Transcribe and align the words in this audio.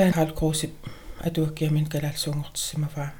таан 0.00 0.14
халкуусип 0.16 0.72
атуаккиамин 1.26 1.86
калаалсуунгортиссимафаа 1.92 3.10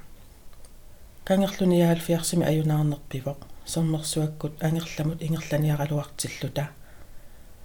кангерлуни 1.29 1.77
яалфиарсими 1.81 2.45
аюнаарнерпивоq 2.51 3.41
сэрмерсуаккут 3.73 4.55
ангерламут 4.69 5.21
ингерланиаралуартиллута 5.27 6.65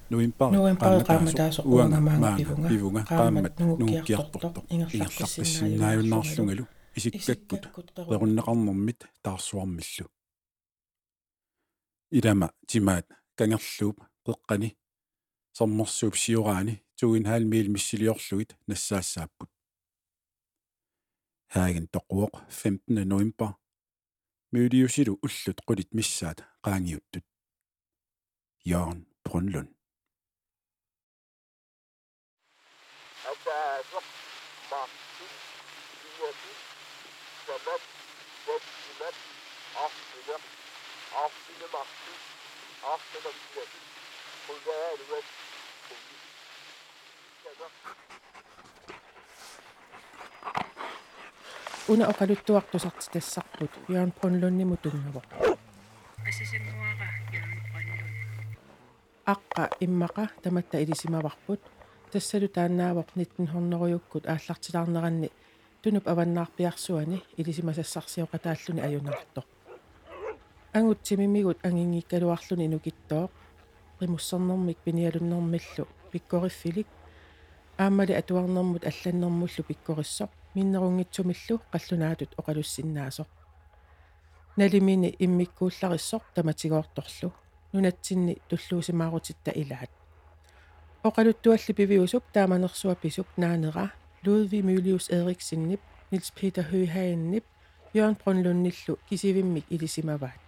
нуимпар 0.09 0.51
нуимпар 0.51 1.03
qaamataasor 1.09 1.63
уангамаanga 1.65 2.29
пивунга. 2.39 2.67
пивунга. 2.69 3.01
Qaammat 3.07 3.59
нууккиарторто 3.59 4.59
ингерлаққиссиннааюннаарлунгалу 4.73 6.66
исиккаккут 6.97 7.63
перуннеқарнэрмит 7.95 9.00
таарсуармиллу 9.23 10.05
илама 12.17 12.47
тимаат 12.67 13.07
кангерлууп 13.38 13.97
пеққани 14.25 14.69
сэрмерсууп 15.57 16.16
сиораани 16.23 16.75
tuginhaal 16.99 17.45
miilmissiliorluit 17.51 18.51
nassaassaapput 18.67 19.49
haagen 21.55 21.88
toquoq 21.91 22.33
15. 22.49 23.05
november 23.05 23.49
miuliusilu 24.51 25.19
ullut 25.25 25.59
qulit 25.67 25.93
missaat 25.93 26.39
qaangiuttut 26.66 27.25
Jørgen 28.69 29.01
Brønlund 29.29 29.71
After 41.25 41.59
the 41.59 41.67
after 42.93 43.19
the 43.25 43.33
una 51.88 52.08
oqaluttuartusarti 52.09 53.09
tassarput 53.14 53.73
Jørgen 53.89 54.12
Brunlunnimu 54.17 54.75
tunngavoq 54.84 55.28
асисангуара 56.30 57.09
яан 57.38 57.59
паллун 57.72 58.06
аққа 59.34 59.64
иммақа 59.86 60.25
таматта 60.44 60.81
илисимаварпут 60.84 61.62
тассалу 62.12 62.47
тааннаавоқ 62.58 63.08
1900-юккут 63.17 64.23
ааллартилаарнеранни 64.34 65.30
тунуп 65.84 66.08
аваннаарпиарсуани 66.08 67.23
илисимасассарсиоқа 67.38 68.38
тааллуни 68.45 68.81
аюнартоқ 68.88 69.45
ангут 70.73 71.00
тимимигут 71.08 71.59
ангингиккалуарлуни 71.68 72.68
нукиттооқ 72.74 73.31
примуссернэрмик 74.00 74.78
пиниалуннэрмиллу 74.85 75.85
пиккориффилик 76.12 76.88
ааммали 77.78 78.13
атуарнэрмут 78.13 78.84
алланнэрмуллу 78.86 79.63
пиккориссоқ 79.69 80.30
миннерунгитсумиллу 80.56 81.62
қаллунаатут 81.72 82.31
оқалуссиннаасоқ 82.40 83.28
налимини 84.58 85.16
иммиккууллариссоқ 85.19 86.24
таматигоорторлу. 86.34 87.34
Нунатсинни 87.74 88.38
туллуусимаарутитта 88.50 89.52
илаат. 89.52 89.90
Оқалуттуалли 91.03 91.74
пивиусуп 91.74 92.24
тааманерсуа 92.34 92.96
писуп 92.96 93.28
наанера. 93.38 93.91
Ludvig 94.24 94.64
Mylius 94.64 95.09
Eriksenнип 95.12 95.81
Nils 96.12 96.31
Peter 96.34 96.64
Høyhagenнип 96.72 97.44
Bjørn 97.94 98.16
Brunlundnillu 98.16 98.97
кисивиммик 99.09 99.66
илисимаваат. 99.69 100.40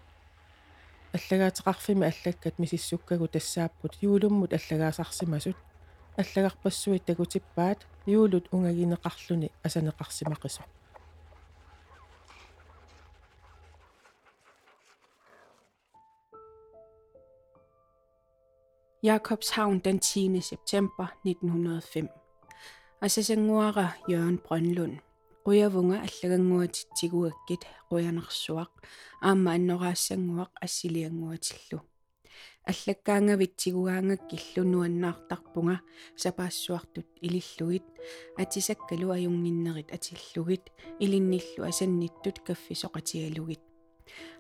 Аллагаатеқарфими 1.14 2.06
аллаккат 2.08 2.60
мисиссуккагу 2.60 3.28
тассааппут 3.28 3.98
юулуммут 4.02 4.54
аллагаасарсимасут 4.54 5.58
аллагарпассуит 6.18 7.06
такутиппаат 7.06 7.86
юулут 8.06 8.46
унгагинеқарлуни 8.52 9.52
асанеқарсимақисо 9.64 10.64
Jakobshavn 19.04 19.84
den 19.84 20.02
10. 20.02 20.42
september 20.42 21.08
1905. 21.24 22.10
Asassanguara 23.00 23.94
Jørgen 24.08 24.40
Brønlund. 24.40 24.98
Ryavunga 25.46 26.02
аллагангуатитсигуаккит 26.08 27.64
руянерсуақ 27.92 28.72
аама 29.22 29.52
аннораассангуақ 29.56 30.52
ассилиангуатиллу 30.66 31.80
аллаккаангавитсигуаангаккиллу 32.72 34.64
нуаннаартарпунга 34.72 35.76
сапаассуартут 36.24 37.08
илиллугит 37.26 37.86
атисаккалу 38.42 39.08
аюнгиннерит 39.16 39.90
атиллугит 39.96 40.66
илинниллу 41.04 41.62
асанниттут 41.70 42.38
каффисоқатигалугит 42.48 43.62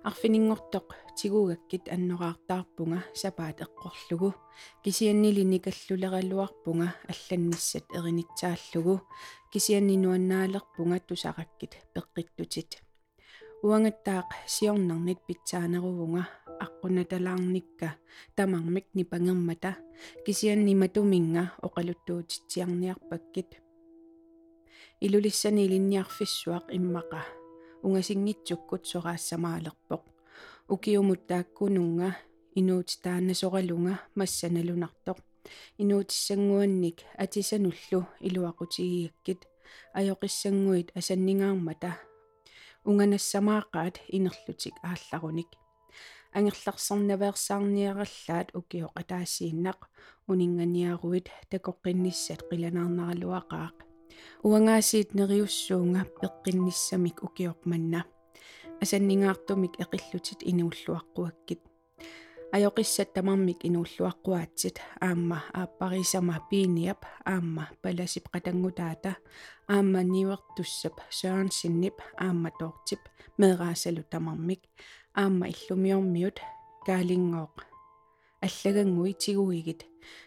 арфинингортоқ 0.03 0.87
тигугаккит 1.17 1.85
аннораартаарпунга 1.95 2.99
сапаат 3.21 3.57
эққорлугу 3.65 4.29
кисианнилини 4.83 5.59
каллулералуарпунга 5.65 6.87
алланниссат 7.11 7.85
эринитсааллугу 7.97 8.95
кисианнинуаннаалерпунга 9.51 10.99
тусараккит 11.07 11.73
пеққиттутит 11.93 12.71
Wangetak 13.65 14.29
siyong 14.45 14.85
nang 14.85 15.01
nitpitsa 15.01 15.65
na 15.65 15.81
ruwunga. 15.81 16.29
Ako 16.61 16.93
na 16.93 17.01
talang 17.09 17.49
nikka. 17.49 17.97
Tamang 18.37 18.69
mik 18.69 18.93
ni 18.93 19.01
pangang 19.01 19.41
mata. 19.41 19.81
Kisiyan 20.21 20.61
ni 20.61 20.77
matuminga 20.77 21.57
o 21.65 21.73
kalutod 21.73 22.29
siyang 22.29 22.77
niyak 22.77 23.01
pagkit. 23.09 23.57
Ilulis 25.01 25.41
sa 25.41 25.49
nilin 25.49 25.89
niyak 25.89 26.05
fiswak 26.05 26.69
immaka. 26.69 27.25
Ungasing 27.81 28.21
nitsukot 28.29 28.85
sokas 28.85 29.25
sa 29.25 29.41
malakpok. 29.41 30.05
Ukiumutak 30.69 31.57
kununga. 31.57 32.13
Inuts 32.53 33.01
ta 33.01 33.17
na 33.17 33.33
sokalunga. 33.33 34.05
Mas 34.13 34.37
sa 34.37 34.53
nalunaktok. 34.53 35.17
Inuts 35.81 36.13
sanguannik 36.13 37.09
at 37.17 37.33
isanullo 37.33 38.05
iluakot 38.21 38.69
siyakkit. 38.69 39.49
Ayokis 39.97 40.45
sanguit 40.45 40.93
asan 40.93 41.25
ningang 41.25 41.57
mata. 41.57 42.06
Унганассамаақаат 42.89 43.95
инерлутик 44.15 44.75
аалларуник 44.89 45.49
ангерларсарнавеерсаарниараллаат 46.37 48.47
укиоқ 48.59 48.91
атаассииннақ 49.01 49.79
унинганиаруит 50.31 51.27
такоққинниссат 51.51 52.41
қиланаарнаралуақаақ. 52.49 53.75
Уангаасиит 54.47 55.09
нериуссуунга 55.17 56.01
пеққинниссамик 56.21 57.17
укиоқманна 57.27 58.01
асаннингаартумик 58.83 59.73
эқиллутит 59.83 60.39
инууллуаққуаккит 60.51 61.61
аёқиссат 62.55 63.13
тамармик 63.13 63.59
инууллуаққуаатсит 63.67 64.77
аама 65.01 65.39
ааппарисама 65.53 66.35
пииниап 66.49 67.01
аама 67.25 67.69
паласип 67.81 68.25
қатангутаата. 68.33 69.11
Аама 69.67 70.01
ниуертуссап 70.03 70.95
сørensиннип 71.09 71.97
аама 72.17 72.51
тоортип 72.59 73.01
медраасалу 73.37 74.03
тамармик 74.11 74.61
аама 75.13 75.47
иллумиормиут 75.53 76.37
каалингооқ 76.87 77.55
аллагангуи 78.45 79.13
тигуигит. 79.13 79.81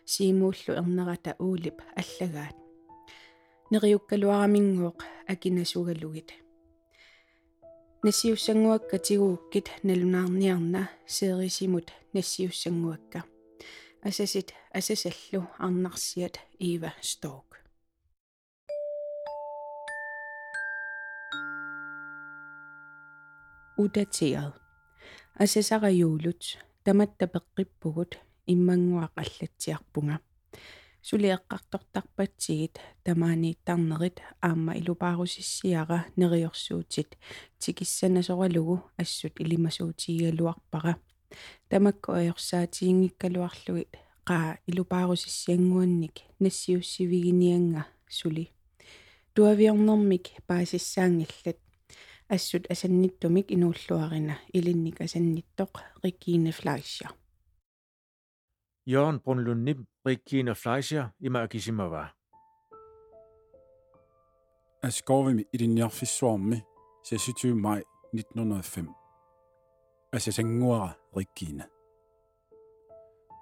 Сиимууллу 0.04 0.72
ернерата 0.80 1.36
уулип 1.38 1.78
аллагаат. 2.00 2.56
Нериуккалуарамингооқ 3.70 4.98
акинасугалугит 5.32 6.30
нассиуссангуакка 8.02 8.98
тигууккит 8.98 9.68
налунаарниарна 9.82 10.88
сеерисимут 11.06 11.92
нассиуссангуакка 12.14 13.24
асасит 14.02 14.54
асасаллу 14.72 15.46
арнарсиат 15.58 16.40
ива 16.58 16.94
сток 17.02 17.60
уdateret 23.76 24.54
асасараюулут 25.34 26.42
таматта 26.84 27.26
пеққиппугут 27.26 28.16
иммангуақаллатсиарпунга 28.46 30.20
сулиэққартортарпатсигит 31.08 32.78
тамаанииттарнерит 33.04 34.20
аама 34.40 34.72
илупаарусиссиара 34.80 36.06
нериорсуутит 36.16 37.10
тикиссанасоралугу 37.58 38.76
ассут 38.96 39.34
илимасуутигалуарпара 39.42 40.92
тамакку 41.68 42.12
аёрсаатиингиккалуарлугит 42.12 43.92
qaa 44.28 44.58
илупаарусиссиангуанник 44.70 46.16
нассиуссивигинианга 46.38 47.86
сули. 48.08 48.50
Туавиорнэрмик 49.34 50.24
паасиссаангиллат 50.46 51.58
ассут 52.28 52.70
асанниттумик 52.70 53.46
инууллуарина. 53.54 54.38
Илинник 54.52 55.00
асанниттоқ 55.00 55.72
риккине 56.02 56.52
флайшер 56.52 57.10
Jørgen 58.87 59.19
Brunlund 59.19 59.63
Nip, 59.63 59.77
Regina 60.05 60.53
Fleischer, 60.53 61.09
Ima 61.19 61.41
Akisimava. 61.41 62.15
askorvimi 64.87 65.43
ilinniarfissuarmi 65.53 66.57
26 67.03 67.53
maj 67.55 67.81
1905 68.13 68.89
асасангуара 70.15 70.89
риккиина 71.15 71.65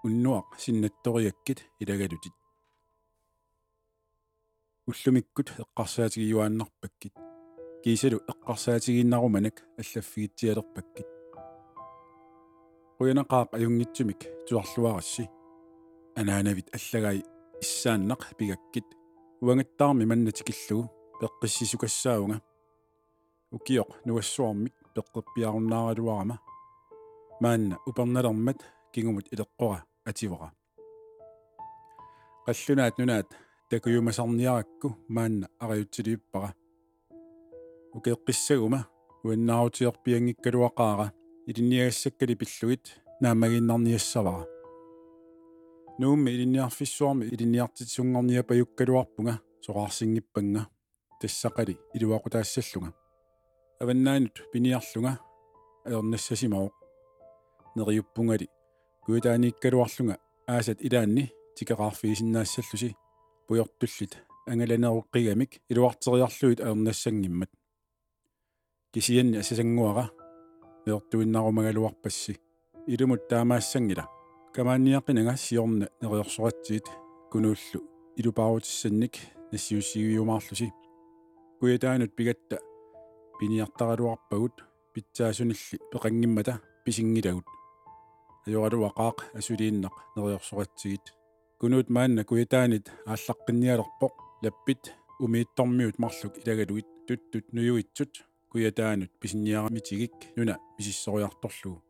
уннуақ 0.05 0.47
синнатториаккит 0.63 1.59
илагалутит 1.81 2.35
уллумиккут 4.89 5.47
эққарсаатигиуааннарпаккит 5.63 7.13
кисалу 7.83 8.17
эққарсаатигииннаруманак 8.31 9.57
аллаффигитсиалерпаккит 9.79 11.07
уянақаақ 13.00 13.48
аюнгитсумик 13.56 14.20
туарлуарасси 14.46 15.24
анаанавит 16.20 16.68
аллагай 16.76 17.18
иссааннақ 17.62 18.22
пигаккит. 18.38 18.86
Уангаттаарми 19.40 20.04
маннатикиллугу 20.04 20.90
пеққиссисукассаунга 21.20 22.42
укиоқ 23.56 23.90
нуассуармик 24.06 24.74
пеққиппиаруннаагалуарама 24.94 26.36
маанна 27.40 27.76
уперналермат 27.86 28.58
кигумут 28.92 29.26
илеққора 29.32 29.78
ативора 30.04 30.52
қаллунаат 32.46 32.98
нунаат 32.98 33.28
такуйумасарниаракку 33.70 34.88
маанна 35.08 35.46
ариутсилиуппара 35.60 36.50
укеэққиссагума 37.96 38.80
уаннаарутиорпиангиккалуақаара 39.24 41.06
илинниагассаккали 41.48 42.34
пиллугит 42.34 43.00
наамагиннарниассавара 43.22 44.46
нуумми 45.98 46.30
илинниарфиссуарми 46.30 47.24
илинниартитсунгорниапаюккалуарпунга 47.24 49.40
соқарсингиппанга 49.64 50.68
тассақали 51.22 51.78
илуақутаассаллунга 51.94 52.92
аваннаанут 53.80 54.36
пиниарлунга 54.52 55.20
аернассасимао 55.86 56.70
нериуппунгали 57.76 58.46
куитааниккалуарлунга 59.04 60.16
аасат 60.46 60.78
илаанни 60.86 61.32
тикеқарфиисиннаассаллуси 61.56 62.96
пуйортуллит 63.46 64.12
ангаланеруққигамик 64.46 65.50
илуартериарлуит 65.70 66.60
аернассангиммат 66.60 67.50
кисианни 68.92 69.38
асасангуара 69.38 70.10
неортуиннарумагалуарпасси 70.88 72.40
илумут 72.92 73.28
таамаассангила 73.28 74.04
камаанниақинага 74.54 75.36
сиорна 75.36 75.88
нериорсоратсиит. 76.00 76.86
Кунуллу 77.30 77.80
илупаарутиссанник 78.16 79.14
нассиуссигиумаарлуси 79.52 80.72
куятаанут 81.60 82.16
пигатта 82.16 82.58
пиниартаралуарпагут. 83.38 84.64
Питсаасунилли 84.94 85.78
пеқангиммата. 85.92 86.60
Писингилагут. 86.84 87.44
Ajorluaqaaq 88.46 89.18
asuliinneq 89.38 89.94
neriorsoratsigit 90.16 91.06
kunut 91.60 91.88
maanna 91.90 92.24
kuyataanit 92.24 92.86
ааллаққинниалерпоқ 93.06 94.14
лаппит. 94.42 94.94
Умииттормиут 95.20 95.98
марлук 95.98 96.34
илагалуит. 96.42 96.86
Туттут 97.06 97.52
нуюитсут 97.52 98.27
кuyataanut 98.50 99.10
писинниарамитигик 99.20 100.14
нуна 100.36 100.54
мисиссориарторлугу 100.78 101.82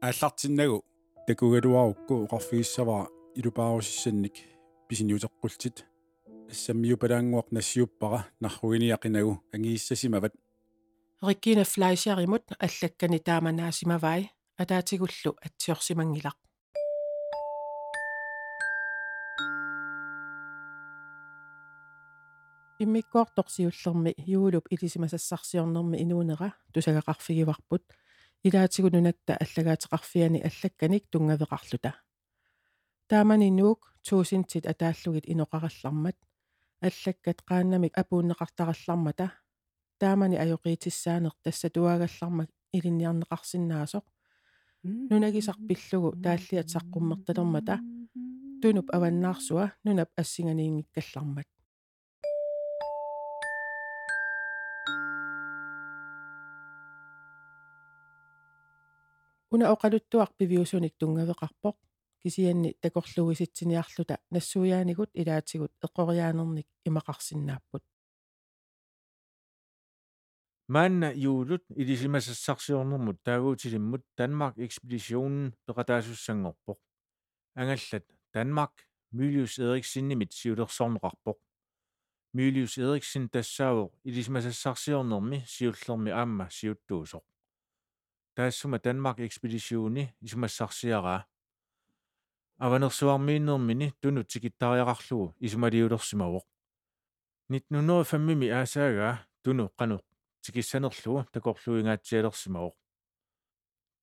ааллартиннагу 0.00 0.84
такугалуарукку 1.26 2.14
оқарфигиссавара 2.24 3.10
илупаарусиссанник 3.38 4.36
писиниутеққултит 4.88 5.76
ассаммиупалаангуақ 6.52 7.48
нассиуппара 7.56 8.20
нарругиниақинагу 8.40 9.32
ангииссасимават 9.54 10.32
риккина 11.28 11.64
флайсиаримут 11.64 12.44
аллаккани 12.66 13.18
тааманаасимавай 13.28 14.30
атаатигуллу 14.62 15.30
атсиорсимангилақ 15.46 16.38
иммиккуарторсиуллерми 22.78 24.14
юулуп 24.16 24.66
илисимасассарсиорнерми 24.70 25.98
инуунера 26.02 26.54
тусагақарфигиварпут 26.72 27.82
илаатигу 28.44 28.90
нунатта 28.90 29.36
аллагаатеқарфиани 29.44 30.42
аллакканик 30.48 31.04
тунгавеқарлута. 31.10 31.94
Таамани 33.08 33.50
нуук 33.50 33.80
туусинтит 34.06 34.66
атааллугит 34.66 35.26
иноқараллармат. 35.26 36.16
Аллаккат 36.80 37.42
qaannamik 37.48 37.94
апууннеқартараллармата. 37.98 39.32
Таамани 39.98 40.36
ажоқиитиссаанер 40.36 41.34
тасса 41.42 41.68
туагаллармак 41.70 42.50
илинниарнеқарсиннаасоқ. 42.72 44.04
Нунагисарпиллугу 44.84 46.14
тааллиат 46.22 46.68
саққуммерталермата 46.74 47.80
тунуп 48.62 48.88
аваннаарсуа 48.94 49.72
нунап 49.84 50.10
ассинганиингиккаллармат 50.16 51.48
уна 59.53 59.65
оқалуттуарпивиусуник 59.73 60.93
тунгавеқарпоқ 60.99 61.75
кисианни 62.21 62.73
такорлугиситсиниарлута 62.81 64.15
нассуяанигут 64.31 65.09
илаатигут 65.13 65.71
эққориаанерник 65.85 66.67
имақарсиннааппут 66.87 67.83
манна 70.67 71.11
юулут 71.13 71.63
илисимасассарсиорнэрмут 71.75 73.21
таагуутилиммут 73.23 74.03
Danmark 74.17 74.57
экспедиtionen 74.57 75.53
пеқатаасуссангорпоқ 75.67 76.79
ангаллат 77.55 78.05
Danmark 78.33 78.73
Mylius 79.11 79.59
Eriksinimit 79.59 80.31
сиулерсорнеқарпоқ 80.39 81.37
Mylius 82.33 82.77
Eriksin 82.77 83.27
тассаавоқ 83.27 83.91
илисимасассарсиорнэрми 84.07 85.43
сиуллерми 85.45 86.11
аама 86.11 86.47
сиуттуусоқ 86.49 87.23
Таассума 88.38 88.78
Danmark 88.78 89.18
экспедициони 89.18 90.14
исумассарсиараа 90.20 91.26
аванерсуармииннэрмини 92.58 93.94
туну 94.00 94.22
тикиттариақарлугу 94.22 95.34
исумалиулерсимавоқ 95.40 96.44
1905 97.50 98.52
аасаагаа 98.60 99.26
туну 99.42 99.64
қануқ 99.78 100.04
тикиссанерлугу 100.44 101.26
такорлуингаатсиалерсимавоқ 101.34 102.74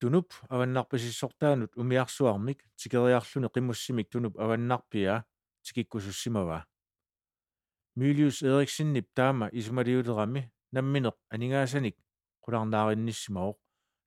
тунуп 0.02 0.34
аваннарпасиссортаанут 0.50 1.72
умиарсуармик 1.78 2.60
тикериарлуни 2.76 3.48
қимуссимик 3.56 4.10
тунуп 4.10 4.38
аваннарпиа 4.38 5.24
тикиккусуссимава 5.64 6.66
Mylius 7.96 8.44
Eriksinнip 8.44 9.08
таама 9.16 9.48
исумалиулерами 9.54 10.52
намминеқ 10.76 11.16
анигаасаник 11.32 11.96
qulарнааринниссимавоқ 12.44 13.58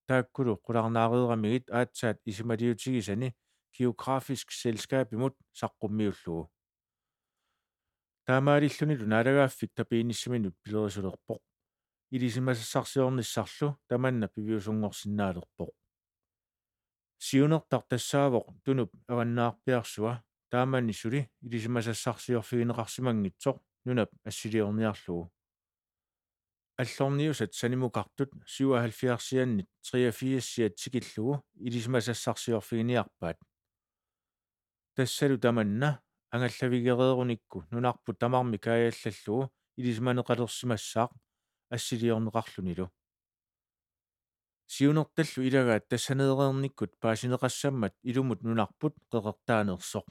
тааккулу 0.09 0.53
qulарнаариерамигит 0.67 1.67
аатсаат 1.79 2.19
исумалиутигисани 2.31 3.29
geografisk 3.77 4.49
selskab 4.62 5.07
imut 5.17 5.35
saqqummiullugu 5.61 6.45
таамаалиллунилу 8.27 9.05
наалагааффик 9.12 9.71
тапииниссаминут 9.79 10.55
пилерисулерпоқ 10.65 11.41
илисимасассарсиорниссарлу 12.15 13.69
таманна 13.88 14.27
пивиусунгорсинаалерпоқ 14.35 15.73
сиунертар 17.19 17.83
тассаавоқ 17.91 18.47
тунуп 18.65 18.91
аваннаарпиарсуа. 19.09 20.23
Таамаани 20.50 20.93
сули 20.93 21.31
илисимасассарсиорфигинеқарсимангитсоқ 21.43 23.59
нунап 23.85 24.11
ассилиорниарлугу 24.25 25.33
аллорниусат 26.79 27.55
санимукартут 27.55 28.31
77-сианнит 28.47 29.67
83-сиат 29.83 30.77
тикиллугу 30.77 31.43
илисимасассарсиорфигиниарпаат 31.57 33.39
тассалу 34.95 35.39
таманна 35.39 36.01
ангаллавигерееруникку 36.31 37.67
нунарпу 37.71 38.15
тамарми 38.15 38.59
каяллаллугу 38.59 39.51
илисманеқалерсимассаақ 39.77 41.11
ассилиорнеқарлунилу. 41.71 42.93
Сиунерталлу 44.67 45.49
илагаат 45.49 45.89
тассанеереерниккут 45.89 46.95
паасинеқассаммат 47.01 47.95
илумут 48.03 48.43
нунарпут 48.43 48.95
қеқертаанерсоқ 49.11 50.07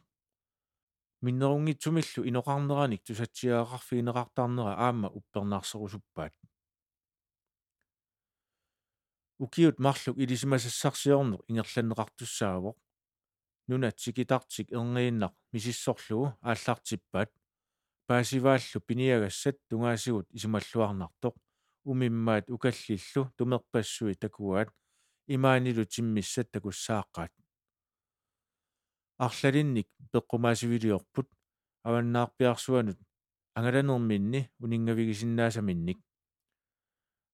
миннерунгитсумиллу 1.22 2.28
иноқарнераник 2.30 3.04
тусатсиаақарфигинеқартарнера 3.08 4.76
аама 4.76 5.08
уппернаарсерусуппаат 5.10 6.34
марлук 9.86 10.18
илисимасассарсиорнеқ 10.24 11.42
ингерланнеқартуссаавоқ. 11.50 12.76
Нуна 13.68 13.92
тикитартик 13.92 14.68
эрнеиннақ 14.72 15.34
мисиссорлугу 15.54 16.34
ааллартиппаат 16.42 17.30
паасивааллу 18.08 18.80
пиниагассат 18.88 19.58
тунгаасигут 19.70 20.28
исумаллуарнартоq 20.38 21.36
умиммаат 21.92 22.46
укаллиллу 22.50 23.22
тумерпассуи 23.38 24.16
такуаат 24.24 24.70
имаанилу 25.36 25.84
тиммиссат 25.86 26.48
такуссааққаат 26.56 27.34
арлалинник 29.18 29.88
пеққумаасивилиорпут 30.12 31.28
аваннаарпиарсуанут. 31.84 33.00
Ангаланерминни 33.56 34.52
унингавигисиннаасаминник 34.60 35.98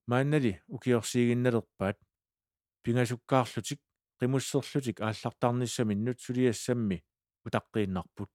мааннали 0.08 0.62
укиорсиигинналерпаат 0.68 1.98
пингасуккаарлутик 2.84 3.82
qimуссерлутик 4.20 5.02
ааллартарниссаминнут 5.02 6.20
сулиассамми 6.22 7.04
утаққииннарпут. 7.46 8.30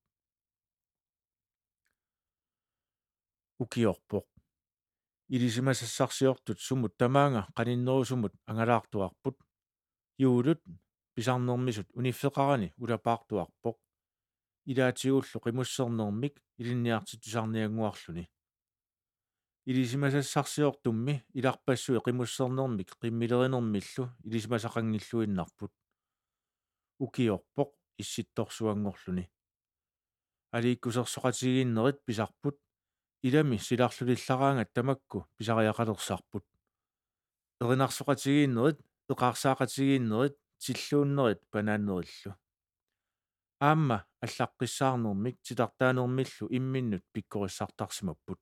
Укиорпоq 3.58 4.26
илисимасассарсиортут 5.28 6.60
сумут 6.60 6.96
тамаанга 6.96 7.48
qaninnерусумут 7.56 8.34
ангалаартуарпут 8.46 9.36
юулут 10.16 10.62
писарнермисут 11.14 11.88
униффеқарани 11.92 12.72
улапаартуарпоq 12.78 13.76
илаатигуллу 14.64 15.40
qimуссернермик 15.44 16.34
илинниартитусарниангуарлүни 16.60 18.24
илисимасассарсиортумми 19.70 21.14
иларпассуи 21.38 22.00
qimуссернермик 22.06 22.90
qimмилеринермиллу 23.00 24.04
илисимасақангиллуиннарпут 24.26 25.72
укиорпоq 27.04 27.70
исситторсуангорлүни 28.02 29.24
алииккусерсоқатигииннерит 30.52 32.04
писарпут. 32.04 32.58
Илами 33.22 33.56
силарлулиллараангат 33.56 34.72
тамакку 34.72 35.26
писариақалерсарпут. 35.36 36.44
Эринарсоқатигииннерит 37.60 38.80
эқарсаақатигииннерит 39.10 40.38
тиллууннерит 40.58 41.42
панааннериллу 41.50 42.34
аама 43.60 44.06
аллаққиссаарнэрмик 44.22 45.36
титартаанермиллу 45.42 46.46
имминнут 46.48 47.04
пиккориссартарсимаппут 47.12 48.40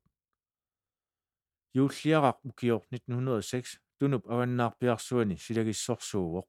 юуллиарaq 1.76 2.38
укиор 2.48 2.82
1906 2.90 3.80
тунуп 3.98 4.24
аваннаарпиарсуани 4.32 5.36
силагиссорсууоq 5.44 6.48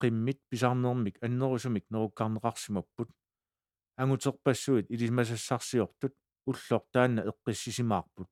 qimмит 0.00 0.40
писарнермик 0.50 1.16
аннерусумик 1.26 1.86
неруккарнеқарсимаппут 1.94 3.08
ангутерпассуит 3.96 4.86
илимасассарсиортут 4.94 6.14
уллор 6.48 6.82
таанна 6.92 7.20
эққиссисимаарпут 7.30 8.28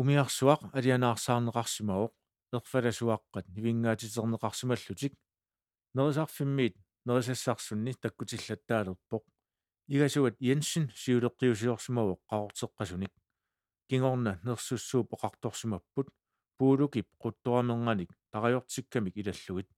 умиарсуақ 0.00 0.60
алианаарсаарнеқарсимаоқ 0.76 2.12
ерфаласуаққат 2.56 3.46
нивингаатитернеқарсималлутик 3.54 5.12
нерисарфиммиит 5.96 6.76
нерисассарсунни 7.06 7.92
таккутиллаттаалерпоқ. 8.02 9.24
Игасуат 9.88 10.36
Jensen 10.40 10.84
сиулеққиусиорсимавоқ 11.00 12.20
qaorteqqasunik 12.30 13.12
кингорна 13.88 14.40
нерсуссуу 14.44 15.04
поқарторсимаппут 15.04 16.08
пуулукип 16.58 17.08
қутторамерганик 17.22 18.10
тариортиккамик 18.32 19.16
илаллугит. 19.16 19.68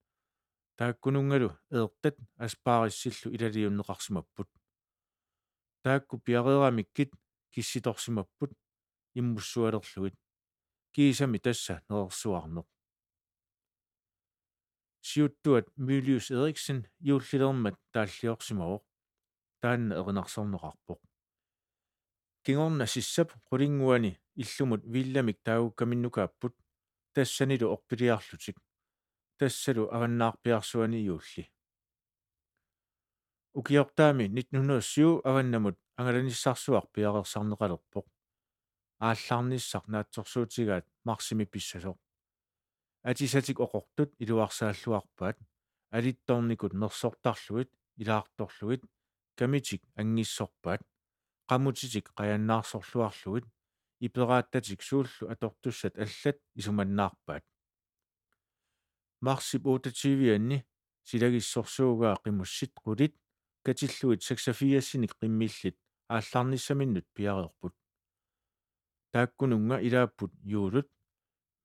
Тааккунунгалу 0.77 1.51
еэртат 1.71 2.17
аспаариссиллу 2.37 3.35
илалиуннеқарсимаппут 3.35 4.49
таакку 5.83 6.19
пиареерамиккит 6.19 7.13
кисситорсимаппут 7.51 8.53
иммуссуалерлугит 9.15 10.15
киисами 10.93 11.39
тасса 11.39 11.83
нерерсуарнеқ 11.89 12.67
сиуттуат 15.01 15.67
Мюлиус 15.77 16.31
Эриксен 16.31 16.87
юуллилермат 17.01 17.77
тааллиорсимавоқ 17.95 18.83
таанна 19.63 19.95
эринарсорнеқарпоқ 20.01 21.01
кингорна 22.49 22.87
сиссап 22.87 23.33
qulingguani 23.51 24.17
иллумут 24.35 24.83
вилламик 24.87 25.39
таагуккаминнукааппут 25.45 26.55
тассанилу 27.13 27.73
орпилиарлутик 27.75 28.57
тассалу 29.37 29.91
аваннаарпиарсуани 29.93 30.97
юулли. 30.97 31.53
Укиортаами 33.53 34.25
1907 34.29 35.21
аваннамут 35.25 35.77
ангаланиссарсуар 35.99 36.87
пиарерсарнеқалерпоқ 36.95 38.07
ааллаарниссар 38.99 39.85
наатсорсуутигаат 39.87 40.87
марсими 41.05 41.45
писсасоқ. 41.45 41.99
Атисатик 43.03 43.61
оқортут 43.61 44.11
илуарсааллуарпаат 44.23 45.37
алитторникут 45.91 46.73
нерсортарлугит 46.73 47.71
илаарторлугит 47.97 48.83
камитик 49.37 49.83
ангиссорпаат 49.97 50.81
qamutitик 51.49 52.07
qayannaarsorluarlugit 52.19 53.47
иперааттатик 54.07 54.83
сууллу 54.83 55.31
атортуссат 55.33 55.95
аллат 56.05 56.39
исуманнаарпаат 56.55 57.45
марсип 59.21 59.63
28-анни 59.67 60.59
силагиссорсуугаа 61.09 62.17
qimуссит 62.25 62.73
qulит 62.85 63.15
катиллуит 63.65 64.23
86-синик 64.23 65.13
qimmiillit 65.21 65.77
ааллаарниссаминнут 66.09 67.07
пиареерпут 67.15 67.75
тааккунунга 69.13 69.77
илааппут 69.87 70.33
юулут 70.43 70.89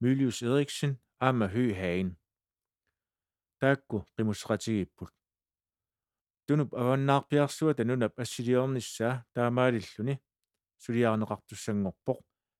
Mylius 0.03 0.41
Eriksen 0.43 0.97
аама 1.17 1.47
Hagen 1.47 2.17
таакку 3.57 4.05
qimусеқатигиппут 4.17 5.11
тунуп 6.47 6.73
аваннаарпиарсуа 6.73 7.73
танунап 7.73 8.19
ассилиорниссаа 8.19 9.25
таамаалиллуни. 9.33 10.21
Сулиаарнеқартуссангорпоқ 10.83 12.19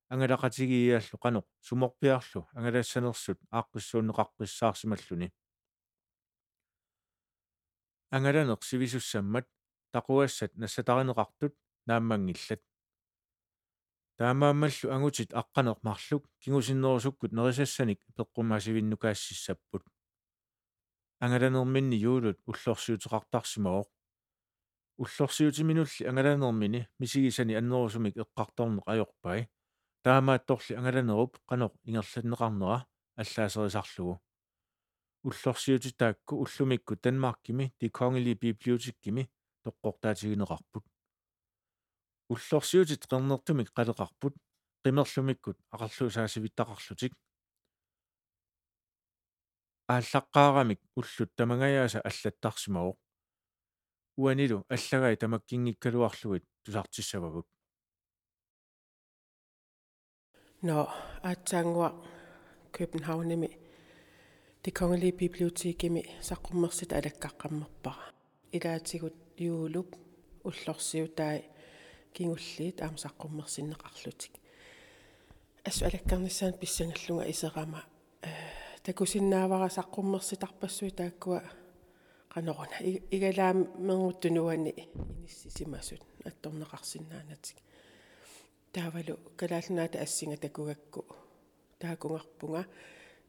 ангалақатигииаллу 0.10 1.18
қаноқ 1.24 1.46
суморпиарлу 1.68 2.48
ангалаассанерсут 2.54 3.40
ааққиссуунеқарписсаарсималлуни 3.52 5.34
ангаланеқ 8.16 8.62
сивисуссаммат 8.64 9.48
тақуассат 9.92 10.52
нассатаринеқартут 10.56 11.54
нааммангиллат. 11.88 12.62
Таамааммаллу 14.18 14.92
ангутит 14.96 15.34
аққанеқ 15.34 15.80
марлук 15.82 16.24
кигусиннерусуккут 16.40 17.32
нерисассаник 17.34 18.00
пеққумаасивиннукаассиссаппут 18.18 19.84
ангаланерминни 21.24 21.98
юулут 22.12 22.38
уллорсиутеқартарсимаоқ 22.50 23.88
уллорсиутиминулли 25.04 26.08
ангаланермини 26.10 26.82
мисигисани 27.00 27.54
аннерусумик 27.62 28.16
эққарторнеқ 28.24 28.86
ajorpai 28.94 29.40
таамаатторли 30.04 30.78
ангаланеруп 30.80 31.40
қаноқ 31.50 31.74
ингерланнеқарнера 31.88 32.78
аллаасерисарлугу 33.22 34.20
уллорсиутитаакку 35.24 36.36
уллумикку 36.44 36.96
Данмаркими 37.04 37.74
ди 37.80 37.88
Kongelige 37.90 38.40
Bibliotekkimi 38.44 39.30
тоққортаатигинеқарпут 39.64 40.84
уллорсиутит 42.30 43.08
қернертумик 43.08 43.72
қалеқарпут 43.72 44.36
қимерлумиккут 44.84 45.58
ақарлуу 45.72 46.10
саасивиттақарлутик 46.12 47.14
ааллаққаарамик 49.94 50.80
уллут 51.00 51.32
тамагаяаса 51.38 52.00
аллаттарсимавоқ 52.10 52.98
уанилу 54.22 54.66
аллагай 54.76 55.16
тамаккингиккалуарлугит 55.18 56.46
тусартиссавагут. 56.64 57.48
Но 60.62 60.90
аатсаангуа 61.24 61.90
Københavnimi 62.72 63.50
Det 64.64 64.72
Kongelige 64.72 65.18
Bibliotekimi 65.18 66.04
саққуммерсит 66.22 66.94
алаккаққаммерпара 66.98 68.14
илаатигут 68.54 69.14
юулуп 69.38 69.90
уллорсиутаи 70.48 71.44
кингуллиит 72.14 72.82
аама 72.82 72.98
саққуммерсиннеқарлутик 72.98 74.34
ассу 75.66 75.86
алаккарниссаан 75.86 76.54
писсангаллунга 76.54 77.30
исерама 77.30 77.84
такусиннаавара 77.84 78.63
саққуммерситарпассуи 78.84 80.92
тааккуа 80.92 81.42
qanорuna 82.34 82.78
игалаам 83.12 83.68
менгуттунуани 83.78 84.74
иниссисимасут 84.76 86.02
атторнеқарсинаанатик 86.26 87.58
таавалу 88.74 89.18
калаалнаата 89.38 90.02
ассинга 90.02 90.38
такугакку 90.38 91.06
таакунгарпунга 91.80 92.66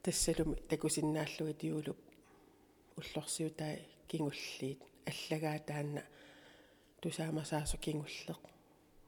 тассалуми 0.03 0.57
такусиннааллугит 0.71 1.63
юулуп 1.63 1.99
уллорсиутай 2.97 3.87
кингуллиит 4.09 4.81
аллагаа 5.07 5.59
таанна 5.59 6.03
тусаамасаасу 7.01 7.79
кингуллеқ 7.79 8.41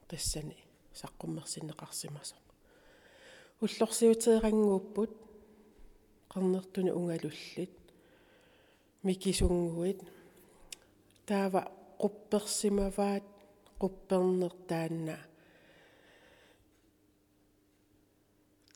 тассани 0.09 0.57
саққуммерсиннеқарсимасо 1.01 2.37
уллорсиутерангууппут 3.61 5.26
қарнертуни 6.37 6.91
унгалуллит 6.93 7.73
микисунгуит 9.03 10.01
таава 11.25 11.63
quppersimavaat 12.03 13.25
quppernertaanna 13.81 15.17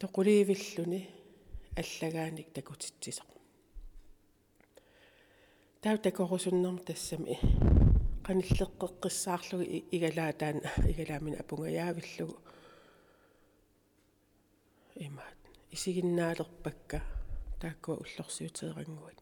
тоқулиивиллуни 0.00 1.00
аллагааник 1.80 2.48
такутитсисо 2.56 3.24
таа 5.82 5.98
такорусуннерм 5.98 6.78
тассами 6.88 7.34
qanilleqqeqqissaarlugu 8.26 9.64
igalaataan 9.96 10.56
igalaamina 10.92 11.36
apungаяавиллугу 11.42 12.36
имаат 15.06 15.40
исигиннаалерпакка 15.74 17.19
тааккуа 17.60 17.96
уллорсиутерангуат 18.02 19.18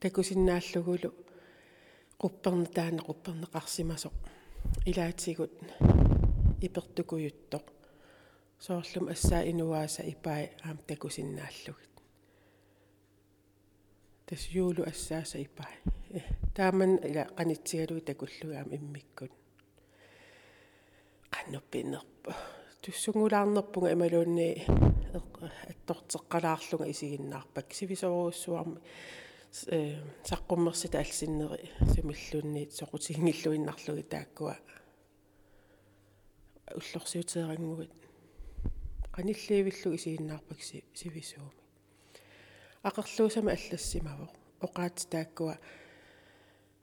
такусиннааллугулу 0.00 1.10
qupperna 2.22 2.68
taana 2.76 3.02
qupperneqarsimaso 3.08 4.10
ilaatигут 4.90 5.54
ипертукуйуттоқ 6.66 7.64
соорлум 8.64 9.06
ассаа 9.14 9.42
инуааса 9.50 10.02
ипаи 10.14 10.44
аам 10.66 10.78
такусиннааллугит 10.88 11.94
тас 14.26 14.42
юулу 14.60 14.82
ассааса 14.92 15.38
ипаи 15.46 15.74
тааман 16.56 16.92
ила 17.08 17.24
qanitsiгалуи 17.36 18.06
такуллугаам 18.08 18.68
иммиккут 18.76 19.32
qannuppinerpa 21.34 22.32
туссунгулаарнерпунга 22.82 23.92
ималуунни 23.96 24.48
аттортеққалаарлунга 25.14 26.90
исигиннаарпак 26.90 27.72
сивисоруссуарми 27.72 28.80
э 29.68 30.02
саққуммерсита 30.24 30.98
алсиннери 30.98 31.70
сумиллуунниит 31.94 32.72
соқутигингиллуиннарлуги 32.72 34.02
тааккуа 34.02 34.56
уллорсиутерангуит 36.78 37.92
qanilliivillу 39.14 39.94
исигиннаарпакси 39.96 40.84
сивисууми 40.94 41.64
ақерлуусама 42.88 43.50
аллассимавоқ 43.56 44.32
оqaат 44.66 44.96
тааккуа 45.12 45.56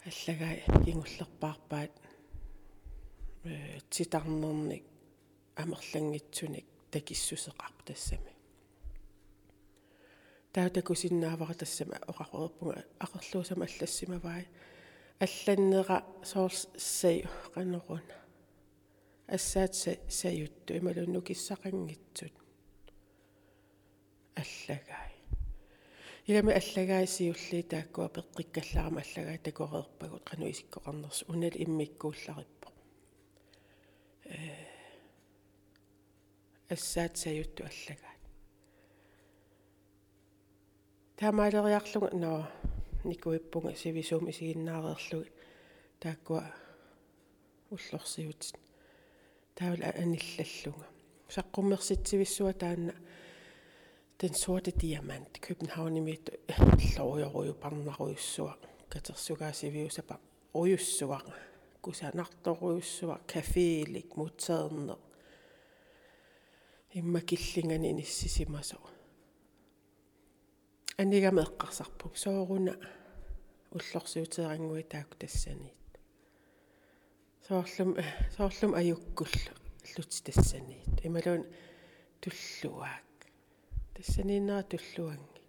аллагаа 0.09 0.55
кингуллерпаарпаат. 0.85 1.93
Э 3.43 3.79
титарнерник 3.89 4.85
амерлангитсуник 5.55 6.65
такиссусеқарп 6.91 7.83
тассами 7.85 8.33
таутакусиннаавара 10.53 11.53
тассама 11.53 11.95
оқақорпунга 12.11 12.83
ақерлуусама 12.99 13.65
аллассимавай 13.65 14.47
алланнера 15.19 16.03
соорс 16.23 16.67
сэй 16.77 17.25
қанеруна 17.55 18.15
ассаат 19.27 19.75
саютту 20.09 20.77
ималунну 20.77 21.21
киссақангитсут 21.21 22.33
аллагай. 24.35 25.11
Илами 26.27 26.53
аллагай 26.53 27.07
сиулли 27.07 27.61
тааккуа 27.63 28.09
пеққиккалларама 28.09 29.01
аллагай 29.01 29.37
такореерпагут 29.37 30.23
қану 30.29 30.49
исиккоқарнерс 30.51 31.23
унал 31.27 31.55
иммиккууллариппо. 31.55 32.71
Э 34.25 34.60
ассаат 36.73 37.17
саютту 37.17 37.63
аллагай 37.63 38.17
таамаалериарлуга 41.17 42.09
ноо 42.23 42.41
никуиппунга 43.03 43.75
сивисуум 43.75 44.29
исигиннаареерлуги 44.31 45.31
тааккуа 45.99 46.43
уллорсиут 47.73 48.41
таавал 49.55 49.83
аниллаллунга 50.01 50.87
саққуммерситсивиссуа 51.35 52.53
таанна 52.53 52.93
den 54.21 54.33
sorte 54.33 54.71
diamant 54.81 55.39
Københavnimit 55.41 56.25
лориорую 56.97 57.53
парнаруйуссуа 57.53 58.53
катерсугаасивиусапа 58.89 60.19
уйуссуа 60.53 61.21
кусанарторуйуссуа 61.81 63.19
кафеилик 63.27 64.15
мутсеерне 64.15 64.93
имма 64.93 65.10
киллингани 66.93 67.93
ниссисимасо 67.93 68.77
анигама 70.97 71.41
эққарсарпук 71.43 72.17
сооруна 72.17 72.75
уллорсиутерангуи 73.71 74.83
таак 74.83 75.15
тассаниит 75.15 75.91
соорлум 77.47 77.97
соорлум 78.35 78.75
аюккуллу 78.75 79.53
лут 79.97 80.11
тассаниит 80.23 81.05
ималуун 81.05 81.45
туллуаак. 82.21 83.03
Тассанииннера 83.95 84.63
туллуанги. 84.63 85.41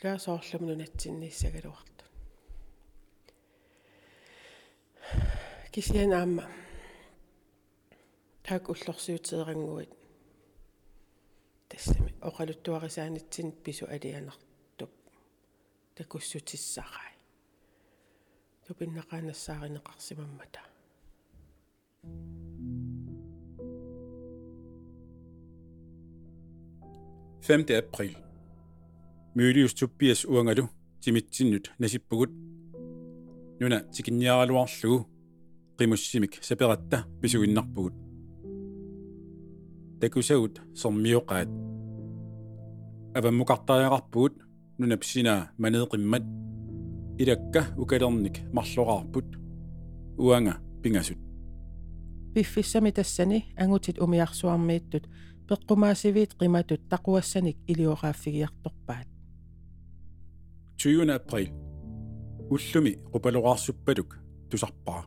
Илаа 0.00 0.18
соорлум 0.18 0.66
нунатсинниссагалуарту 0.66 2.04
кисиан 5.72 6.12
аама 6.12 6.48
таак 8.43 8.69
уллорсиутерангуит 8.69 9.91
тассами 11.69 12.11
оқалуттуарисаанитсин 12.21 13.51
пису 13.63 13.85
алианартуп 13.95 14.91
такуссутиссарай 15.95 17.13
тупиннақаанассааринеқарсимаммата 18.65 20.61
5. 27.41 27.71
april 27.81 28.13
Mølius 29.35 29.73
tuppias 29.79 30.25
uangalu 30.25 30.63
timitsinut 31.01 31.65
nasippugut 31.79 32.31
nuna 33.59 33.79
tikinniaraluarlugu 33.93 34.97
qimussimik 35.77 36.33
saperatta 36.47 36.97
pisuginnarpugut 37.21 38.02
takusavut 40.04 40.54
sormiuqaat 40.80 41.48
avammuqartariaqarpugut 43.18 44.34
nunapsina 44.78 45.34
maneeqimmat 45.62 46.24
ilakka 47.22 47.60
ukalernik 47.82 48.36
marlorarput 48.56 49.28
uanga 50.24 50.54
pingasut 50.82 51.20
piffissami 52.34 52.92
tassani 52.92 53.38
angutit 53.62 53.98
umiarsuarmiittut 54.04 55.04
peqqumaasiviit 55.48 56.30
qimatut 56.38 56.82
taquassanik 56.88 57.58
ilioraafigiartorpaat 57.68 59.08
20 60.84 61.14
april. 61.14 61.46
Ullumi 62.54 62.92
qupaloraarsuppaluk 63.12 64.10
tusarpaa 64.50 65.02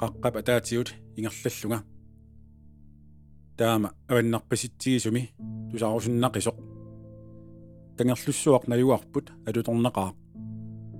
qaqqap 0.00 0.34
ataatiut 0.36 0.88
ingerlallunga 1.16 1.78
таама 3.56 3.88
аваннарпаситсигисуми 4.08 5.22
тусаарусуннақисоқ 5.70 6.56
кангерлуссуақ 7.96 8.64
налуарпут 8.70 9.26
алуторнеқаа 9.46 10.10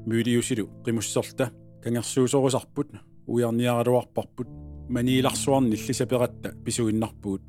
мюлиусилу 0.07 0.65
қимуссерта 0.85 1.53
кангерсуусорусарпут 1.83 2.89
уярниаралуарпарпут. 3.27 4.49
Манииларсуарни 4.89 5.75
иллисаператта 5.75 6.53
писуиннарпуут. 6.65 7.43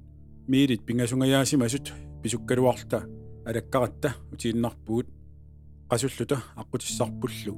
Миилит 0.48 0.86
пингасунгаяасимасут 0.86 1.94
писуккалуарта. 2.24 3.04
Алаккаратта 3.46 4.16
утииннарпуут. 4.32 5.08
Qasullута 5.90 6.44
аққутиссарпуллу. 6.56 7.54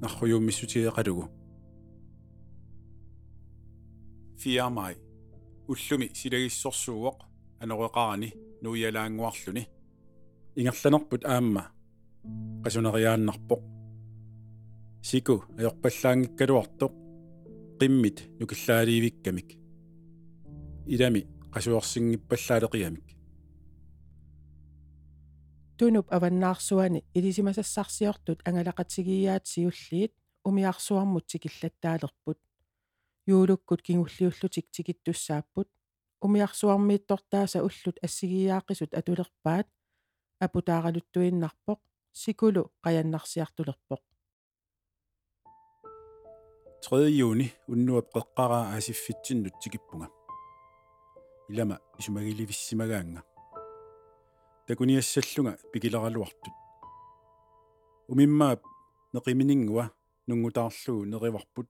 Нарруйууммиссутиеқалугу 0.00 1.30
4 4.36 4.68
май 4.70 4.96
уллуми 5.68 6.06
силагиссорсууоқ 6.18 7.18
анереқарани 7.62 8.28
нуиалаангуарлуни 8.62 9.62
ингерланерпут 10.58 11.22
аама 11.24 11.64
qasuneриааннарпоқ 12.64 13.62
сику 15.08 15.34
аёрпаллаангиккалуартоқ 15.58 16.92
qimмит 17.80 18.18
нукиллаалиивиккамик 18.40 19.48
илами 20.94 21.22
qasuorsinngippallaaleqiamik 21.54 23.08
тунуп 25.78 26.06
аваннаарсуани 26.16 27.00
илисимасассарсиортут 27.18 28.38
ангалақатсигиаат 28.48 29.44
сиуллиит 29.52 30.12
умиарсуармут 30.48 31.24
сикиллаттаалерпут 31.30 32.38
юулуккут 33.26 33.82
кингуллиуллутик 33.82 34.66
тикиттуссааппут 34.70 35.68
умиарсуармииттортааса 36.22 37.62
уллут 37.62 37.96
ассигиаақисут 38.02 38.94
атулерпаат. 38.94 39.68
Апутааралуттуиннарпоқ. 40.44 41.80
Сикулу 42.12 42.72
қаяннарсиартулерпоқ. 42.84 44.02
3. 46.82 47.10
juni 47.18 47.46
unnuap 47.68 48.06
qeqqaraa 48.14 48.64
aasiffitsinнут 48.74 49.54
tikippunga 49.62 50.08
ilama 51.50 51.76
isumagilivissimagaanga 52.00 53.20
takuniassallunga 54.66 55.52
pikileraluartut 55.72 56.56
umimmaap 58.12 58.60
neqimininngua 59.14 59.84
nungutaarlugu 60.26 61.04
nerivarput 61.12 61.68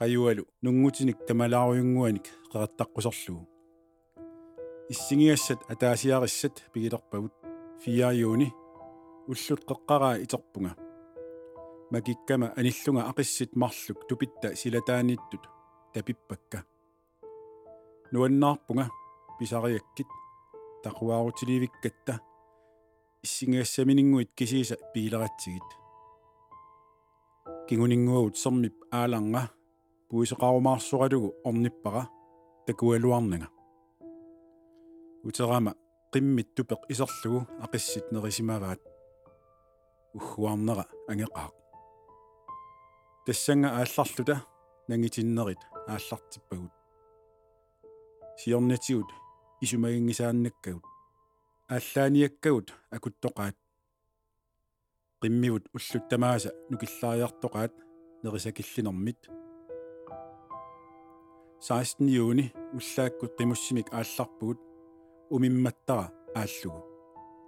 qajualu 0.00 0.42
nungutinik 0.62 1.18
tamalaaruйунгуаник 1.28 2.26
qeqattaqqusarlugu 2.50 3.50
иссигиассат 4.92 5.60
атаасиарissat 5.72 6.56
пигилерпагут. 6.72 7.34
4 7.84 8.12
юни 8.28 8.48
уллут 9.30 9.62
qeqqaraa 9.68 10.16
iterpunga 10.24 10.70
макиккама 11.92 12.46
аниллунга 12.58 13.02
ақиссит 13.10 13.52
марлук 13.62 14.00
тупитта 14.08 14.48
силатааниттут 14.60 15.44
тапиппакка. 15.94 16.58
Нуаннаарпунга 18.12 18.86
писариаккит 19.38 20.08
тақуаарутиливиккатта 20.84 22.20
иссигиассаминингуит 23.22 24.30
кисииса 24.34 24.76
пигилератсигит. 24.92 25.68
Кингунингуагут 27.68 28.36
сэрмип 28.36 28.76
ааланга 28.90 29.42
пуисеқарумаарсоралугу 30.10 31.34
орниппара 31.44 32.02
такуалуарнага 32.66 33.48
утерама 35.22 35.72
qimмит 36.12 36.48
тупеқ 36.56 36.80
исерлугу 36.92 37.46
ақиссит 37.64 38.06
нерисимаваат 38.12 38.80
уггуарнера 40.14 40.84
ангеқаа 41.10 41.50
тассанга 43.24 43.68
аалларлута 43.78 44.36
нангитиннерит 44.88 45.62
ааллартиппагут 45.86 46.72
сиорнатигут 48.40 49.10
исумагингисааннаккагут 49.62 50.84
ааллааниаккагут 51.74 52.68
акуттоқаат 52.96 53.56
qimmigut 55.22 55.64
уллуттамааса 55.76 56.50
нукиллаариартоқаат 56.70 57.74
нерисакиллинэрмит 58.24 59.20
16 61.60 62.08
юуни 62.08 62.44
уллааккут 62.72 63.36
qimуссимик 63.36 63.88
аалларпугут 63.92 64.58
умимматтара 65.28 66.06
ааллугу 66.34 66.80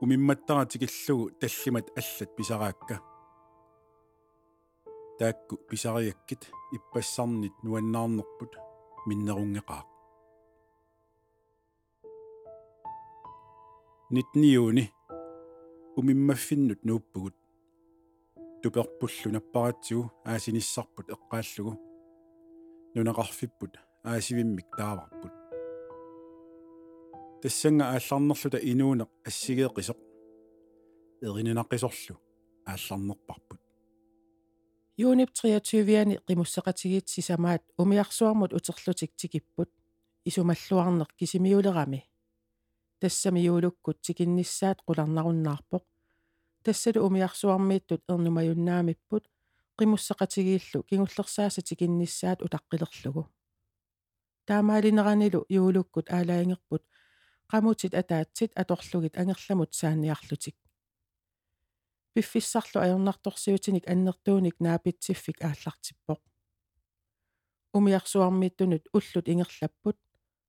умимматтара 0.03 0.66
тикиллугу 0.66 1.31
таллимат 1.40 1.87
аллат 1.98 2.31
писараакка 2.37 2.96
таакку 5.18 5.57
писариаккит 5.70 6.42
иппассарнит 6.77 7.55
нуаннаарнерпут 7.62 8.53
миннерунгеқаа 9.07 9.83
19 14.11 14.44
юуни 14.61 14.85
умиммаффиннут 15.96 16.85
нууппугут 16.85 17.35
туперпуллунаппаратсигу 18.62 20.12
аасиниссарпут 20.31 21.07
эққааллугу 21.14 21.72
нунеқарфиппут 22.94 23.75
аасивиммик 24.05 24.67
тааварпут 24.77 25.33
тассанга 27.43 27.85
аалларнерлута 27.95 28.59
инуунеқ 28.71 29.11
ассигеэқисеқ 29.29 29.99
эрининаққисорлу 31.27 32.17
аалларнерпарпут 32.67 33.61
юунип 34.97 35.31
23-ани 35.31 36.19
qimусseqatigit 36.27 37.07
sisamaat 37.15 37.62
umiarsuarmut 37.83 38.53
utерлутик 38.59 39.12
tikipпут 39.21 39.71
исумаллуарнеқ 40.29 41.11
кисимиулерами 41.19 42.01
тассами 43.01 43.41
юулуккут 43.51 44.01
тикиннissaат 44.07 44.79
qulарнаруннаарпоқ 44.87 45.85
тассалу 46.65 47.07
умиарсуармииттут 47.07 48.03
эрнумаюннаамиппут 48.12 49.25
qimусseqatigииллу 49.79 50.83
кигуллерсааса 50.91 51.62
тикиннissaат 51.69 52.38
утаққилерлугу 52.47 53.25
таамаалинеранилу 54.46 55.46
юулуккут 55.48 56.07
аалаангерпут. 56.11 56.83
Qamutит 57.50 57.94
атаатсит 58.00 58.52
аторлугит 58.57 59.18
ангерламут 59.18 59.74
сааниарлутик 59.74 60.57
пиффиссарлу 62.14 62.78
ajornartorsiutinik 62.85 63.85
аннертууник 63.92 64.57
наапитсиффик 64.61 65.38
ааллартиппоq 65.48 66.20
умиарсуармииттунут 67.72 68.85
уллут 68.92 69.26
ингерлаппут. 69.33 69.96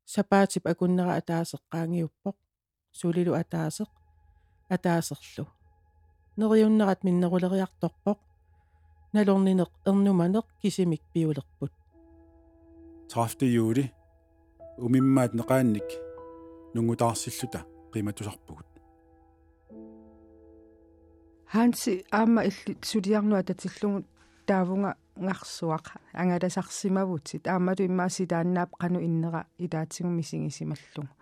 Сапаатип 0.06 0.68
акуннера 0.68 1.14
атаасеққаангиуппоq 1.20 2.36
сулилу 2.92 3.34
атаасеқ 3.42 3.90
атаасерлу. 4.76 5.46
Нериуннерат 6.38 7.04
миннерулериарторпоq 7.08 8.20
налорнинеқ 9.14 9.72
эрнуманеқ 9.88 10.46
кисимик 10.62 11.02
пиулерпут 11.14 11.72
30 13.14 13.44
юули 13.62 13.94
умиммаат 14.78 15.34
неқаанник 15.40 15.88
нунгутаарсиллута 16.74 17.60
қиматусарпугут 17.94 18.68
ханси 21.54 21.94
аама 22.12 22.42
илли 22.50 22.74
сулиарнуа 22.82 23.44
татиллугу 23.44 24.00
таавунга 24.48 24.92
нгарсуақ 25.26 25.86
ангаласарсимавутит 26.22 27.48
аамалу 27.48 27.82
иммаасилааннаап 27.90 28.72
кану 28.82 29.00
иннера 29.08 29.42
илаатигу 29.64 30.10
мисигисималлугу 30.10 31.14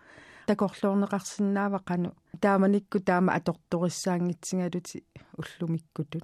такорлуорнеқарсинаава 0.52 1.80
кану. 1.80 2.14
Тааманикку 2.40 3.00
таама 3.00 3.34
аторториссаангитсигалути 3.34 5.04
уллумиккутут. 5.38 6.24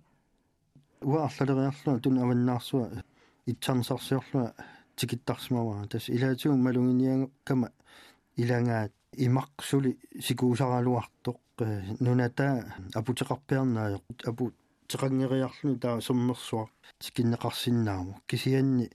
Уаарлалериарлуа 1.02 2.00
тун 2.00 2.18
аваннаарсуа 2.20 3.04
итсарнсарсиорлуа 3.46 4.54
тикиттарсимаваа 4.98 5.88
тас 5.92 6.10
илаатигу 6.10 6.56
малугиниага 6.56 7.30
кама 7.48 7.68
илангаат 8.42 8.94
имақсули 9.26 9.92
сикуусаралуартоқ 10.26 11.38
нуната 12.06 12.48
апутеқарпиарнаа 13.00 13.88
апу 14.30 14.52
теқангериарлуни 14.90 15.80
таа 15.84 16.02
суммерсуа 16.08 16.66
тикиннеқарсинааму 17.02 18.14
кисианни 18.30 18.90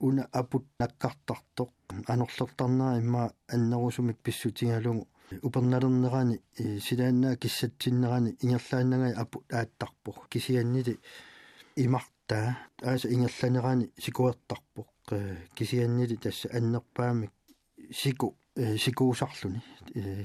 уна 0.00 0.28
апут 0.32 0.64
наккартартоқ 0.80 1.70
анорлертарнаа 2.12 2.98
имма 2.98 3.32
аннерусумик 3.54 4.18
писсутингалугу 4.24 5.06
уперналернерани 5.42 6.36
силааннаа 6.86 7.36
киссатсиннерани 7.36 8.36
ингерлааннагай 8.42 9.12
апут 9.22 9.44
ааттарпоқ 9.52 10.28
кисианнили 10.28 10.98
имартаа 11.76 12.58
ааса 12.82 13.08
ингерланерани 13.08 13.90
сикуертарпоқ 14.04 14.88
кисианнили 15.54 16.16
тасса 16.16 16.48
аннерпаамик 16.52 17.32
сику 17.92 18.36
сикуусарлуни 18.56 19.62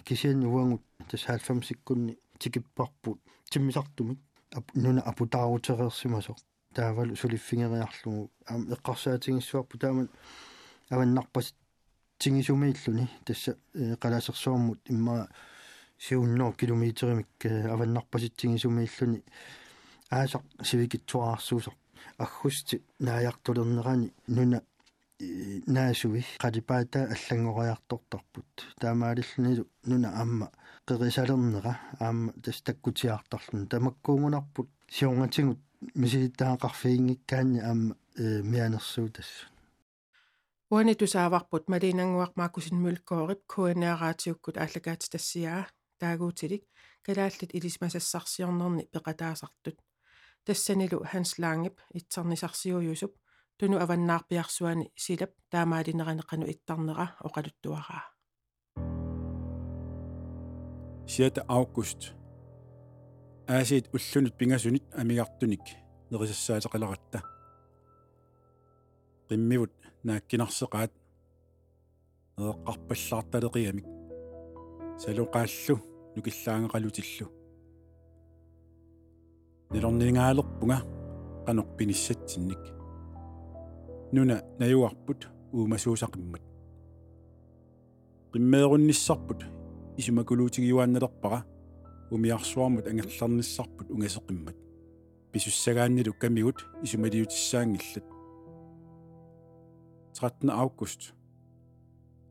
кисиан 0.05 0.43
уангут 0.43 0.81
тас 1.09 1.25
90 1.25 1.63
сиккунни 1.63 2.17
тикиппарпут 2.39 3.19
тиммисартумик 3.49 4.19
нуна 4.73 5.01
апутаарутерерсимасо 5.01 6.35
таавал 6.73 7.15
сулиффингериарлугу. 7.15 8.31
Аам 8.45 8.69
эққарсаатингиссуарпу 8.73 9.77
тааман 9.77 10.09
аваннарпас 10.89 11.53
тингисумииллуни. 12.19 13.09
Тасса 13.25 13.57
қаласерсуармут 13.73 14.79
имма 14.89 15.27
сиунноо 15.97 16.53
километеримик 16.53 17.27
аваннарпаситтингисумииллуни 17.45 19.23
аасақ 20.11 20.43
сивикитсуаарсуусақ 20.63 21.75
аггусти 22.17 22.81
нааяқтулернерани 22.99 24.11
нуна 24.27 24.61
наасуи 25.67 26.23
қалипаата 26.39 27.07
аллангориартортарпут. 27.13 28.65
Таамаалиллунилу 28.79 29.65
нуна 29.85 30.09
аама 30.21 30.51
qerisалернера 30.87 31.73
аама 31.99 32.33
тас 32.43 32.61
таккутиартарлун 32.61 33.67
тамаккуунгунарпут 33.67 34.69
сиунгатингут 34.89 35.59
мисилиттаақарфиингиккаани 35.95 37.59
аама 37.59 37.95
мианерсуу 38.17 39.09
тассу 39.09 39.47
уани 40.69 40.93
тусааварпут 40.99 41.69
малинангуармаакусин 41.73 42.77
мулкоорип 42.85 43.41
куанаараатиуккут 43.53 44.55
ааллагаати 44.57 45.09
тассиаа 45.13 45.63
таагуутилик 45.99 46.63
калааллит 47.05 47.55
илисмасассарсиорнерни 47.57 48.83
пеқатаасартут 48.93 49.77
тассанилу 50.47 51.03
ханс 51.11 51.31
лаангип 51.43 51.75
итсарнисарсиуйусуп 51.99 53.13
туну 53.57 53.77
аваннаарпиарсуани 53.83 54.85
силап 54.95 55.31
таамаалинеранеқану 55.51 56.45
иттарнера 56.53 57.05
оқалуттуараа 57.27 58.03
6. 61.07 61.43
august 61.47 62.01
аасиит 63.47 63.85
уллунут 63.95 64.37
пингасунит 64.37 64.85
амигартуник 65.01 65.65
нерисассаатеқалератта 66.11 67.19
qimmigut 69.29 69.73
naakkinarseqaat 70.07 70.91
eeqqarpallaartaleqiamik 72.39 73.87
saluqaallu 75.03 75.75
nukillaageqalutillu 76.15 77.36
nilorningaalerpunga 79.73 80.77
qanorpinissatsinnik 81.45 82.63
nuna 84.11 84.35
najuarput 84.59 85.21
uumasuusaqimmat 85.53 86.43
qimmeerunnissarput 88.31 89.41
isumakuluutigiuannalerpara 89.97 91.39
umiarsuarmut 92.15 92.87
angerlarnissarput 92.91 93.87
ungaseqimmat 93.95 94.57
pisussagaannilu 95.31 96.13
kamigut 96.21 96.59
isumaliutissaangillat 96.85 98.07
13. 100.19 100.49
august 100.63 101.01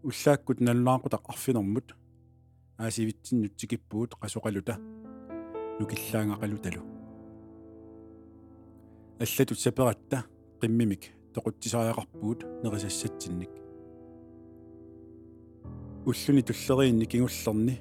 уллааккут 0.08 0.58
наллаақутақ 0.66 1.24
арфинэрмут 1.32 1.88
аасивитсиннут 2.78 3.56
тикиппуут 3.60 4.10
қасоқалута 4.22 4.74
нукиллаангақалуталу 5.78 6.95
аллатут 9.18 9.58
саператта 9.58 10.24
қиммимик 10.60 11.12
тоқутсисариақарпуут 11.32 12.44
нерисассатсинник 12.62 13.50
уллуни 16.04 16.42
туллериинни 16.42 17.06
кигуллерни 17.06 17.80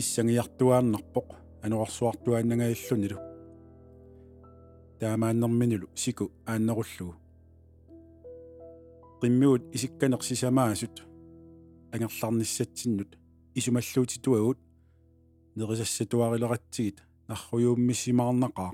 иссангиартуааннарпоқ 0.00 1.28
ануарсуартуааннагаиллунилу 1.64 3.18
таамааннэрминулу 5.00 5.88
сику 5.94 6.32
ааннеруллугу 6.46 7.14
qimmiut 9.20 9.62
isikkanersisamaasut 9.76 10.96
angерларниссатсиннут 11.92 13.18
исумаллуутитуагут 13.54 14.58
нерисассатуарилератсигит 15.56 16.98
нарруйууммиссимаарнақаа 17.28 18.72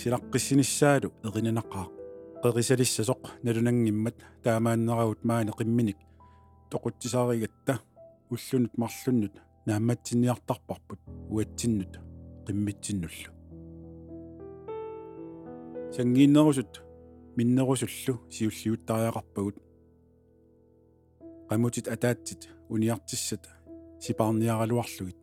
силаққиссиниссаалу 0.00 1.08
эринанақаа 1.26 1.86
qerisalissasoq 2.42 3.22
nalunanngimmat 3.44 4.16
taamaanneravut 4.44 5.20
maani 5.28 5.52
qimminik 5.58 5.98
toquttisаарigатта 6.70 7.74
уллунут 8.32 8.74
марлуннут 8.82 9.34
наамматсинниартарпарпут 9.66 11.00
уатсиннут 11.34 11.92
qimmitsinнуллу 12.46 13.30
сангииннерусут 15.94 16.72
миннерусуллу 17.36 18.14
сиуллиуттариақарпагут 18.34 19.56
qamutит 21.48 21.86
атаатсит 21.94 22.42
униартиссат 22.68 23.44
сипаарниаралуарлугит 24.04 25.18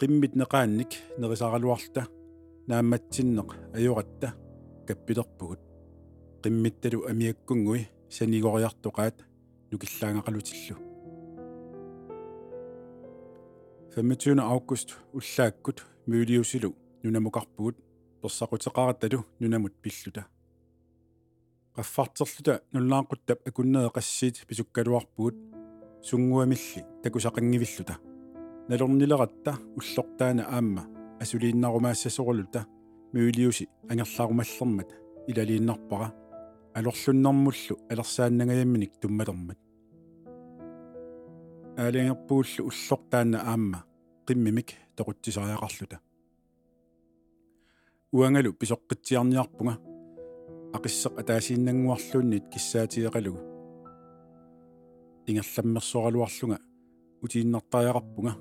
qimмит 0.00 0.32
неqaanник 0.40 0.92
нерисаралуарта 1.20 2.02
наамматсиннеq 2.68 3.50
ajуратта 3.76 4.34
каппилерпугут. 4.86 5.60
Qimmittalu 6.42 6.98
амиаккунгуи 7.10 7.88
санигориартоqaат 8.16 9.16
нукиллаангақалутиллу 9.70 10.76
25 13.96 14.38
august 14.54 14.90
уллааккут 15.16 15.86
мюлиусилу 16.06 16.74
нунамукарпугут 17.02 17.76
персақутеқаратталу 18.22 19.24
нунамут 19.40 19.74
пиллута. 19.82 20.26
Qaffартерлута 21.74 22.62
нуллаақуттап 22.72 23.38
акуннеэқассиит 23.48 24.46
писуккалуарпугут 24.46 25.36
сунгуамилли 26.02 26.84
такусақангивиллута. 27.02 27.96
Налорнилератта 28.68 29.58
уллортаана 29.74 30.44
аама 30.44 30.97
асулииннарумаассасорулута 31.22 32.66
мюилиуси 33.12 33.68
ангерлаарумаллермат 33.90 34.90
илалииннарпара 35.30 36.08
алорлуннэрмуллу 36.74 37.74
алерсааннагаяамминик 37.90 38.92
туммалермат 39.00 39.58
аалиангерпууллу 41.76 42.60
уллортаана 42.68 43.38
аама 43.52 43.84
qimмимик 44.26 44.68
тоқутсисариақарлута 44.96 45.98
уангалу 48.12 48.52
писоққитсиарниарпунга 48.60 49.74
ақиссеқ 50.76 51.14
атаасииннангуарлууннит 51.20 52.44
киссаатиеқалугу 52.52 53.40
ингерламмерсоралуарлунга 55.28 56.58
утииннартариақарпунга 57.22 58.32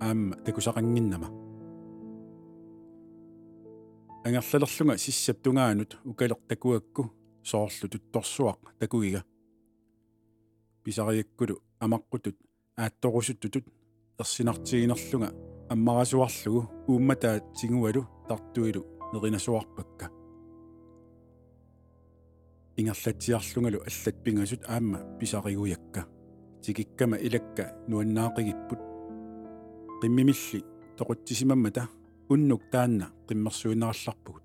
аама 0.00 0.36
такусақангиннама 0.46 1.41
ангерлалерлунга 4.24 4.98
сиссап 4.98 5.42
тунгаанут 5.42 5.98
укалеқ 6.04 6.40
такуакку 6.48 7.12
соорлу 7.42 7.88
тутторсуақ 7.88 8.60
такуига. 8.78 9.24
Писариаккулу 10.84 11.60
амаққутут 11.80 12.36
аатторусуттутут 12.76 13.66
ерсинартигинерлунга 14.18 15.34
аммарасуарлугу 15.68 16.70
уумматаат 16.86 17.44
сигуалу 17.58 18.06
тартуилу 18.28 18.86
неринасуарпакка. 19.12 20.10
Ингерлатсиарлунгалу 22.76 23.78
аллат 23.88 24.16
пингасут 24.24 24.62
аама 24.68 25.18
писаригуякка 25.18 26.06
тикиккама 26.62 27.16
илакка 27.16 27.74
нуаннаақигиппут. 27.88 28.80
Qimмимилли 30.00 30.64
тоқутсисимаммата 30.96 31.88
уннук 32.32 32.62
таанна 32.72 33.06
qimmersuinnerallarpugut 33.28 34.44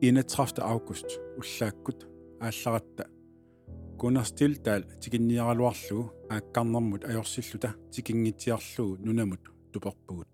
31. 0.00 0.62
august 0.72 1.08
уллааккут 1.40 2.06
аалларатта 2.40 3.04
кунерстил 4.00 4.54
таал 4.64 4.82
тикинниаралуарлугу 5.02 6.12
ааккарнэрмут 6.34 7.02
ajorсиллута 7.10 7.74
тикингитсиарлугу 7.92 8.96
нунамут 9.06 9.42
туперпугут 9.72 10.28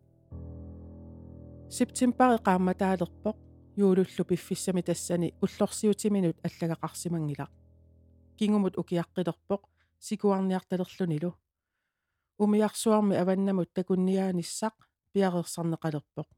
септембари 1.77 2.39
qaammataalerpoq 2.47 3.37
юулуллу 3.77 4.25
пиффиссами 4.29 4.83
тассани 4.83 5.35
уллорсиутиминут 5.41 6.37
аллагақарсимангила. 6.47 7.49
Кингумут 8.39 8.77
укиаққилерпоқ 8.77 9.63
сикуарниарталерлунилу 9.99 11.35
умиарсуарми 12.39 13.17
аваннамут 13.17 13.73
такунниааниссақ 13.73 14.75
пиарерсарнеқалерпоқ 15.13 16.29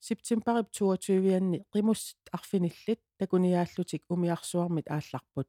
септембарип 0.00 0.68
22-ианни 0.70 1.64
қимуссит 1.72 2.18
арфиниллит 2.32 3.00
такуниааллутик 3.18 4.02
умиарсуармит 4.08 4.86
аалларпут. 4.88 5.48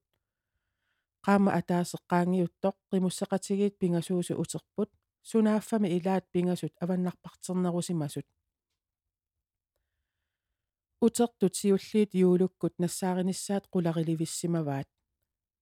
Qaama 1.26 1.52
ataaseqqaangiuttoq 1.60 2.76
qimussaqatigit 2.90 3.74
pingasuusu 3.80 4.34
uterput 4.42 4.90
sunaaffami 5.24 5.90
ilaat 5.98 6.26
pingasut 6.32 6.74
avannarparternerusimasut 6.84 8.28
утерtut 11.06 11.54
сиуллиит 11.56 12.12
юулуккут 12.14 12.74
нассааринissaат 12.84 13.66
qularilivissимаваат 13.74 14.90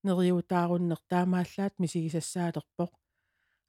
нериутааруннер 0.06 1.00
таамааллаат 1.12 1.74
мисигисассаалерпоқ 1.82 2.92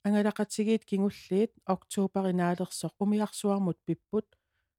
ангалақатигиит 0.05 0.85
кингуллиит 0.85 1.53
октообаринаалерсоқ 1.65 2.95
умиарсуармут 3.05 3.79
пиппут 3.87 4.27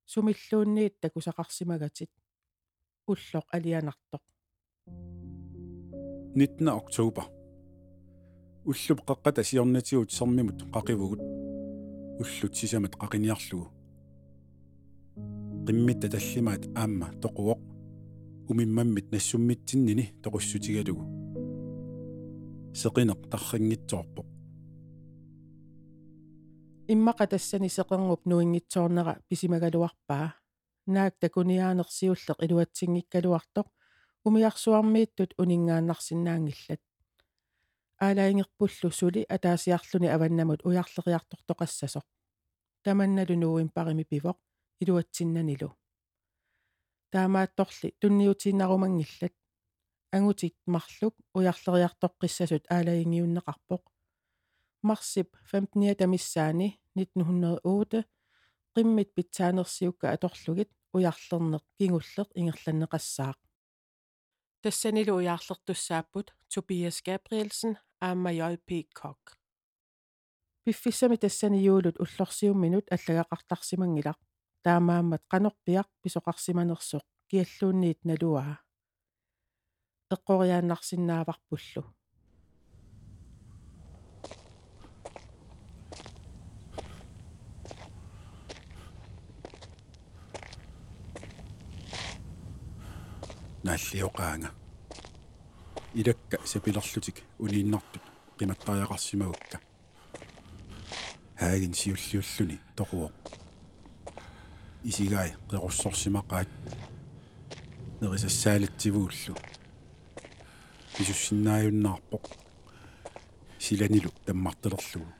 сумиллуунниит 0.05 0.99
такусақарсимагатит 1.03 2.11
уллоқ 3.07 3.45
алианартоқ 3.55 4.23
19. 6.35 6.67
oktober 6.81 7.25
уллуп 8.65 8.99
қаққата 9.09 9.43
сиорнатигут 9.43 10.11
сэрмимут 10.11 10.61
қақивугут. 10.75 11.21
Уллутсисамат 12.21 12.93
қақиниарлугу. 12.95 13.67
Qimmitta 15.65 16.07
tallimaat 16.09 16.63
aamma 16.75 17.07
toquoq 17.21 17.59
umimmammit 18.51 19.11
nassummittinnini 19.13 20.05
toqussutigalugu 20.23 21.03
seqineq 22.81 23.21
tarringitsoorpoq 23.31 24.27
иммаqa 26.93 27.25
тассани 27.31 27.69
сеқэрнуп 27.77 28.21
нуингитсоорнера 28.29 29.13
писимагалуарпаа 29.29 30.27
наак 30.93 31.13
такуниаанерсиуллеq 31.23 32.37
илуатсингиккалуартоq 32.45 33.67
умиарсуармииттут 34.27 35.31
унингааннарсинаангиллат 35.41 36.81
аалаингерпуллу 38.05 38.89
сули 38.99 39.21
атаасиарлүни 39.35 40.07
аваннамут 40.15 40.61
уярлериартортоқассасоq 40.67 42.05
таманналу 42.83 43.35
нууим 43.43 43.69
парими 43.69 44.03
пивоq 44.11 44.37
илуатсиннанилу. 44.81 45.69
Таамаатторли 47.11 47.95
тунниутииннарумангиллат. 47.99 49.33
Ангутик 50.11 50.55
марлук 50.65 51.15
уярлериартоққиссасут 51.37 52.63
аалаингиуннеқарпоқ 52.75 53.83
марсип 54.81 55.35
15 55.51 55.95
тамиссаани 55.95 56.79
1908 56.95 58.03
qimмит 58.75 59.13
питсаанерсиукка 59.15 60.11
аторлугит 60.15 60.71
уярлернеқ 60.93 61.63
кингуллеқ 61.77 62.29
ингерланнеқассаақ 62.39 63.37
тассанилу 64.61 65.13
уяарлертуссааппут 65.19 66.27
Tobias 66.51 66.97
Gabrielsen 67.07 67.77
аама 67.99 68.31
JP 68.31 68.69
Kok 68.99 69.21
пиффиссами 70.63 71.15
тассани 71.15 71.59
юулут 71.71 71.99
уллорсиумминут 72.03 72.85
аллагақартарсимангилақ 72.95 74.19
таамааммат 74.63 75.23
qanорпиақ 75.31 75.87
писоқарсиманерсоқ 76.03 77.03
киаллуунниит 77.29 77.99
налуаа 78.09 78.55
эққориааннарсинааварпуллу 80.13 81.83
нааллиоqaanga 93.69 94.49
илакка 95.99 96.37
сапилерлутик 96.51 97.17
унииннартут 97.43 98.01
qimаттариақарсимагукка 98.37 99.57
хаагин 101.39 101.73
сиуллиуллуни 101.81 102.57
тоқуоқ 102.77 103.13
исигай 104.89 105.29
qerussорсимақаат 105.49 106.49
нерисассаалатсивууллу 108.01 109.33
писуссиннааюннаарпоқ 110.95 112.25
силанилу 113.65 114.09
таммартелерлугу 114.25 115.13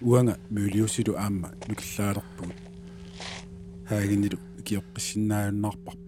уанга 0.00 0.34
мюлиусилу 0.54 1.12
аама 1.24 1.48
нукиллаалерпугут 1.68 2.58
хаагинилу 3.88 4.38
киоққиссиннааюннаарпарпут 4.66 6.05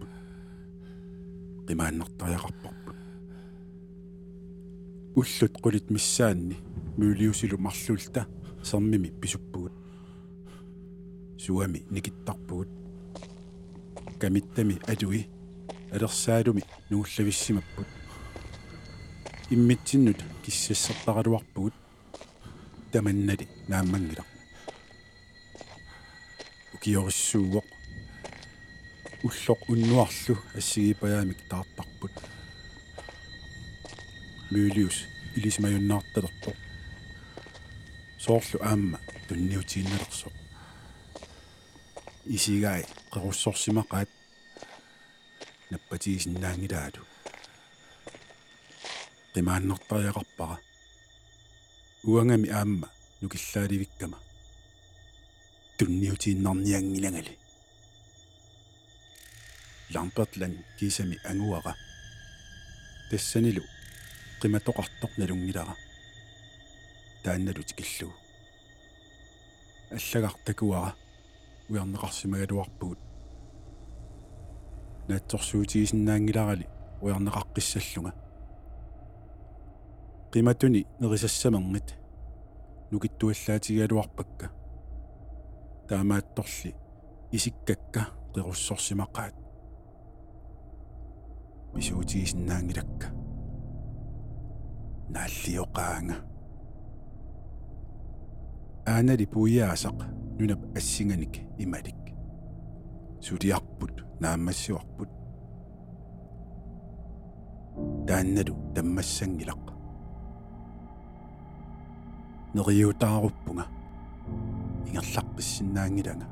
qimааннартариақарпарпут 1.68 2.98
уллут 5.16 5.54
qулит 5.64 5.90
миссаанни 5.90 6.58
мюлиусилу 6.98 7.58
марлулта 7.58 8.28
сермими 8.64 9.10
писуппугут 9.22 9.74
суами 11.40 11.80
никиттарпугут 11.90 12.70
камиттами 14.20 14.80
алуи 14.88 15.28
алерсаалуми 15.92 16.64
нууллависсимаппут 16.90 17.88
иммитсиннут 19.50 20.20
киссассартаралуарпугут 20.44 21.74
таманнали 22.92 23.48
нааммангила 23.68 24.26
укиориссууоқ 26.74 27.66
уллоқ 29.27 29.61
уннуарлу 29.73 30.35
ассигипаяамик 30.59 31.41
таартарпут 31.51 32.15
мюлиус 34.51 34.97
илисмаюннаарталерпоқ 35.37 36.57
соорлу 38.25 38.59
аама 38.71 38.99
тунниутиинналерсоқ 39.29 40.35
исигай 42.37 42.83
qerussорсимақаат 43.13 44.11
наппатигисиннаангилаалу 45.71 47.03
qimааннэртариақарпара 49.33 50.57
уангами 52.05 52.49
аама 52.61 52.89
нукиллааливиккама. 53.21 54.19
Тунниутииннарниангилангали 55.79 57.33
лампатлан 59.95 60.55
кисами 60.79 61.17
ангуара 61.31 61.75
тассанилу 63.11 63.63
qimatoqartoq 64.41 65.13
nalungilara 65.19 65.75
таанналу 67.25 67.63
тикиллугу 67.69 68.17
аллагартакуара 69.91 70.95
уярнеқарсимагалуарпугут. 71.69 72.99
Наатсорсуутигисиннаангиларали 75.09 76.67
уярнеқаққиссаллунга 77.01 78.13
qimatuни 80.33 80.87
нерисассамангит 81.01 81.95
нукиттуаллаатигалуарпакка. 82.91 84.51
Таамаатторли 85.89 86.75
исиккакка 87.33 88.09
qerussорсимақаат 88.35 89.48
мисуутигисиннаангилакка 91.75 93.07
нааллиоqaanga 95.15 96.17
аанали 98.93 99.27
пуяасақ 99.33 99.99
нунап 100.39 100.63
ассинганик 100.79 101.35
ималик 101.65 102.03
сулиарпут 103.27 103.95
нааммассуарпут 104.23 105.11
таанналу 108.09 108.55
таммассангилақ 108.75 109.65
нериутааруппунга 112.55 113.65
ингерлаққиссиннаангилага 114.89 116.27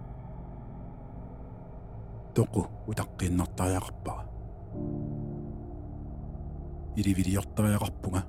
тоқу 2.37 2.61
утаққииннартариақарпара 2.91 4.25
иливилиортариақарпунга 6.97 8.23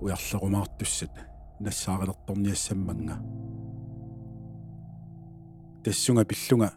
уярлерумаартуссат 0.00 1.14
нассаарилерторниассамманга 1.60 3.16
тассунга 5.84 6.24
пиллунга 6.24 6.70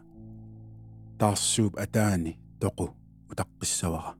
таарсууп 1.18 1.74
атаани 1.78 2.32
тоqu 2.60 2.86
утаққиссавара. 3.30 4.14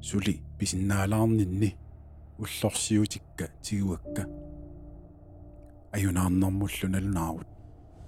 Сули 0.00 0.42
писиннаалаарнинни 0.58 1.76
уллорсиутикка 2.38 3.46
тигуакка. 3.62 4.22
Аюнаарнэрмуллу 5.92 6.88
налунаарут 6.88 7.48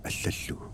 аллаллугу 0.05 0.69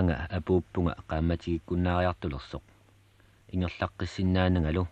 маанга 0.00 0.26
апууппунга 0.36 0.94
qaammatигиккуннаариартулерсоq 1.10 2.64
ингерлаққиссиннаанангалу 3.52 4.84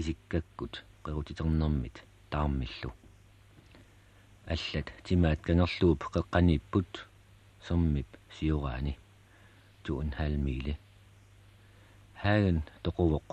исиккаккут 0.00 0.74
qerutiтернэрмит 1.04 1.96
таармиллу 2.32 2.90
аллат 4.54 4.88
тимаат 5.06 5.40
кангерлууп 5.46 6.02
қеққаниппут 6.14 6.90
сэрмип 7.66 8.10
сиураани 8.38 8.98
туун 9.84 10.10
халмиле 10.18 10.74
хааган 12.22 12.58
тоқувоқ 12.82 13.28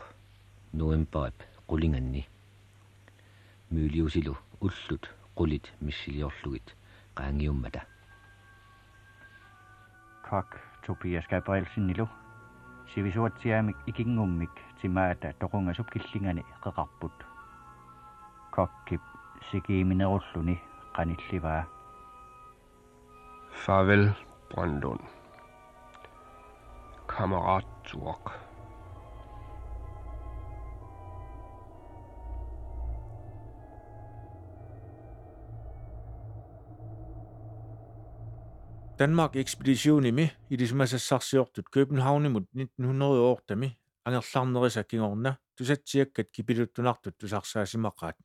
нуэмпарап 0.77 1.37
qulинганни 1.69 2.27
мюлиусилу 3.71 4.37
уллут 4.61 5.03
qulит 5.37 5.65
миссилиорлугит 5.81 6.67
qaangiummata 7.17 7.81
kok 10.29 10.66
Tobias 10.87 11.27
Gabrielsen-nilu 11.27 12.07
sivisuatsiamik 12.93 13.77
ikingummik 13.91 14.61
timaata 14.81 15.33
toqungasuk 15.39 15.89
killingani 15.93 16.45
qeqarput 16.63 17.25
kokkip 18.55 19.01
sikiiminerulluni 19.51 20.55
qanillivaa. 20.95 21.63
Farvel 23.65 24.09
Brøndlund 24.49 25.03
Kammerat 27.07 27.67
Turk. 27.91 28.46
ekspeditionimi 39.34 40.30
ilismasassarsiortut 40.50 41.66
Københavnimut 41.70 42.44
1900 42.52 43.20
oortami 43.20 43.78
angerlarnerisa 44.04 44.84
kingorna 44.84 45.34
tusatsiakkat 45.56 46.28
kipiluttunartut 46.32 47.18
tusarsaasimaqqaat 47.18 48.16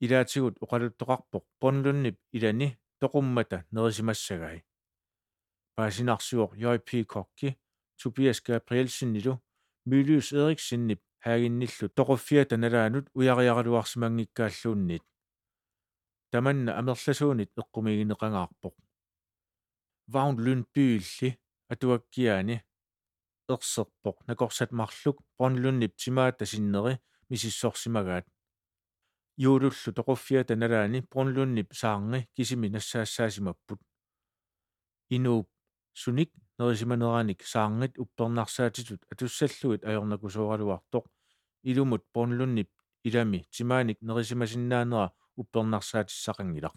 ilaatigut 0.00 0.56
uqaluttoqarpoq 0.62 1.44
ponlunnip 1.60 2.18
ilani 2.32 2.78
toqummata 3.00 3.62
nerisimassagai 3.72 4.62
paasinarsuoq 5.76 6.52
JP 6.62 7.06
Kokki 7.06 7.60
Tobias 8.02 8.40
Gabrielsen-nilu 8.40 9.34
Mylius 9.84 10.32
Eriksen-nip 10.32 11.02
haaginnillu 11.24 11.88
toquffiata 11.96 12.56
nalaanut 12.56 13.06
uyariaraluarsimangikkaаллуунниит 13.14 15.04
tamanna 16.30 16.72
amerlasuunit 16.80 17.50
eqqumigineqangaarpoq 20.05 20.13
Vagn 20.13 20.37
Lundbyilli 20.45 21.37
atuakkiaani 21.69 22.61
erserpoq 23.49 24.17
nakorsat 24.27 24.71
marluk. 24.71 25.21
Brønlundip 25.37 25.97
timaata 25.97 26.45
sinneri. 26.45 26.97
Misissorsimagaat 27.29 28.25
юулуллу 29.37 29.91
тоқуффиата 29.97 30.55
налаани 30.55 31.01
Brønlundip 31.01 31.73
саарнги 31.73 32.27
кисими 32.35 32.69
нассаассаасимаппут 32.69 33.79
инууп 35.09 35.49
суник 35.93 36.31
нерисиманерааник 36.59 37.43
саарнгит 37.43 37.97
уппернарсаатитут 37.97 39.01
атуссаллуит 39.11 39.83
ajornakusuoraluartoq 39.83 41.05
илумут 41.63 42.05
Brønlundip 42.13 42.69
илами 43.03 43.47
тимааник 43.49 43.97
нерисимасиннаанера 44.01 45.11
уппернарсаатиссақангилақ 45.35 46.75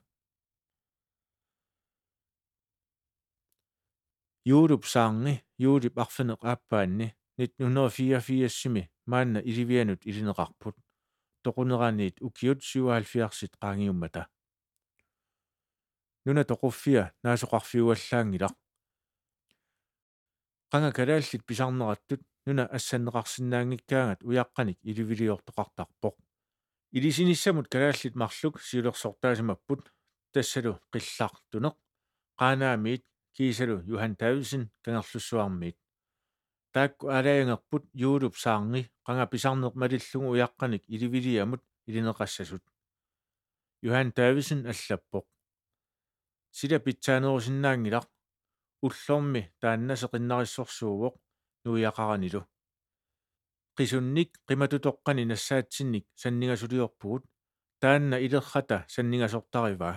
Юруп 4.49 4.84
саанги 4.86 5.34
юулип 5.59 5.99
арфанеқ 5.99 6.40
ааппаанни 6.42 7.14
1984-сими 7.38 8.88
маанна 9.07 9.38
иливианут 9.38 10.07
илинеқарпут 10.09 10.76
тоқунераниит 11.44 12.16
укиут 12.20 12.62
77-сит 12.62 13.53
qaangiummata 13.61 14.22
нуна 16.24 16.44
тоқуффиа 16.44 17.12
наасоқарфиуаллаангилақ 17.24 18.55
qanga 20.72 20.90
kalaallit 20.99 21.42
pisarnerаттут 21.49 22.22
нуна 22.46 22.64
ассаннеқарсинаангиккаангат 22.76 24.20
уяққаник 24.28 24.78
иливилиортоқартарпоқ 24.90 26.16
илисиниссамут 26.96 27.68
калааллит 27.68 28.14
марлук 28.22 28.55
сиулерсортаасимаппут 28.68 29.92
тассалу 30.32 30.80
қиллаартунеқ 30.92 31.74
qaaнаамиит 32.40 33.05
kiisalu 33.39 33.76
Johan 33.86 34.16
Davidsen 34.20 34.64
kangerlussuarmiit 34.82 35.76
taakku 36.74 37.11
alaayangerput 37.16 37.84
YouTube 38.03 38.36
saarngi 38.45 38.82
qanga 39.07 39.26
pisarneq 39.32 39.74
malillugu 39.82 40.32
uyaqqanik 40.34 40.82
iliviliamut 40.95 41.62
ilineqassasut 41.89 42.64
Johan 43.86 44.11
Davidsen 44.16 44.61
allappoq 44.72 45.26
sila 46.59 46.78
pitsaanerusinnaangilaq 46.86 48.07
ullormi 48.86 49.43
taannaseqinnarissorsuuvoq 49.62 51.14
nuiaqaranilu 51.64 52.43
qisunnik 53.78 54.30
qimatutoqqani 54.49 55.24
nassaatsinnik 55.30 56.07
sanningasuluiorpugut 56.22 57.24
taanna 57.82 58.16
ilerrata 58.26 58.78
sanningasortarivaa 58.95 59.97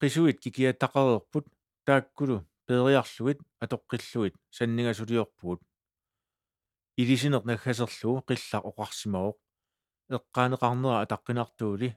qisuit 0.00 0.38
kikiataqareerput 0.44 1.46
taakkulu 1.90 2.36
peeriarluit 2.66 3.38
atoqqilluit 3.64 4.34
sanningasuluiorpugut 4.56 5.60
ilisineq 7.02 7.44
naggaserluu 7.50 8.16
qillaq 8.28 8.64
oqarsimauq 8.70 9.36
eqqaaneqarnera 10.16 10.96
ataqqinartuuli 11.04 11.88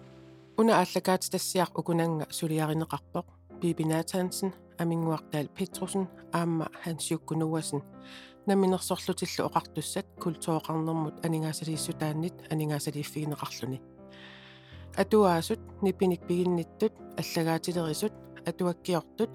уна 0.61 0.73
ааллагаат 0.81 1.23
тассиар 1.33 1.69
укунанга 1.79 2.25
сулиаринеқарпоқ 2.37 3.25
Биби 3.61 3.83
Натансен 3.91 4.53
амингуартаал 4.77 5.47
Петрусен 5.57 6.07
аама 6.31 6.67
хансиуккунуасен 6.83 7.81
наминерсорлутиллу 8.45 9.47
оқартуссат 9.49 10.05
культуоқарнэрмут 10.23 11.15
анигаасалииссутааннит 11.25 12.35
анигаасалииффигинеқарлуни 12.53 13.81
атуаасут 15.01 15.59
нипиник 15.81 16.21
пигинниттут 16.27 16.93
аллагаатилерисут 17.21 18.13
атуаккиортут 18.45 19.31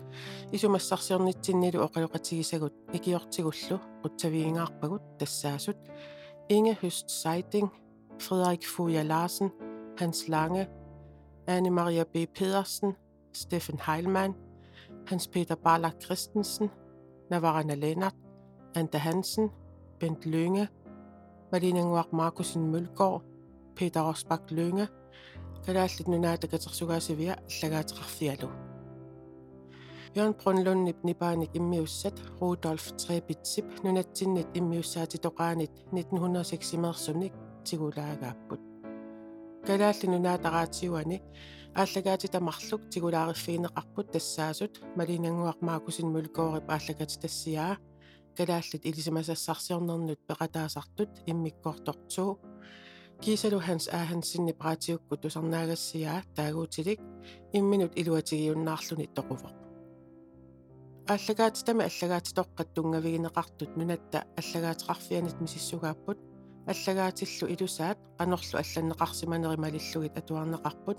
исумассарсиорнитсиннилу 0.53 1.85
оқалоқатигисагут 1.87 2.75
икиортигуллу 2.93 3.81
қутсавигингаарпагут 4.03 5.03
тассаасут. 5.19 5.79
Inge 6.49 6.77
Høst 6.81 7.11
Seiding, 7.11 7.69
Frederik 8.19 8.65
Fuja 8.65 9.03
Larsen, 9.03 9.51
Hans 9.99 10.29
Lange, 10.29 10.69
Anne-Maria 11.48 12.06
B. 12.06 12.28
Pedersen, 12.28 12.96
Steffen 13.34 13.80
Heilmann, 13.88 14.36
Hans 15.10 15.28
Peter 15.28 15.56
Barlach 15.56 16.00
Christensen, 16.00 16.70
Navarana 17.30 17.76
Lennart, 17.76 18.16
Anta 18.76 19.00
Hansen, 19.00 19.52
Bent 20.00 20.26
Lønge, 20.26 20.70
Malinanguaq 21.52 22.12
Markusen 22.12 22.72
Mølgaard, 22.72 23.22
Peter 23.76 24.02
Rosbak 24.02 24.52
Lønge, 24.52 24.88
kalaallit 25.66 26.08
nunaatakatersugaasivia 26.08 27.34
аллагаатеқарфиалу 27.34 28.50
Jørgen 30.16 30.34
Brunlundnip 30.34 31.04
nipaanik 31.04 31.56
immiussat 31.56 32.22
Rudolf 32.42 32.92
Trebitsip 32.92 33.84
nunatsinnet 33.84 34.48
immiussaatitoqaanit 34.54 35.72
1906 35.92 37.32
tigulaagaapпут 37.70 38.60
kalaalli 38.60 38.75
nunaataqaatiuani 39.67 41.23
ааллагаати 41.75 42.29
тамарлук 42.35 42.83
тигулаариффигинеқарпут 42.93 44.07
тассаасут 44.13 44.75
малинангуармаакусин 44.99 46.09
мулкоорip 46.15 46.67
ааллагати 46.75 47.19
тассиаа 47.25 47.77
калааллит 48.37 48.87
илисимасассарсиорнернут 48.89 50.21
пеқатаасартут 50.29 51.11
иммиккортортуу 51.27 52.39
кисалу 53.21 53.59
ханс 53.61 53.89
аахансинни 53.89 54.53
праатиукку 54.53 55.17
тусарнаагассиаа 55.17 56.23
таагуутилик 56.37 57.01
имминут 57.53 57.93
илуатигиуннаарлуни 58.01 59.11
тоқувоқ 59.17 59.55
ааллагаатитами 61.13 61.83
аллагаатитоққат 61.91 62.69
тунгавигинеқартут 62.75 63.71
нунатта 63.77 64.19
аллагаатеқарфианит 64.41 65.41
мисиссугааппут 65.41 66.19
аллагаатиллу 66.73 67.47
илусаат 67.55 67.99
qanorlu 68.19 68.57
алланнеқарсиманерималиллугит 68.63 70.15
атуарнеқарпут 70.21 70.99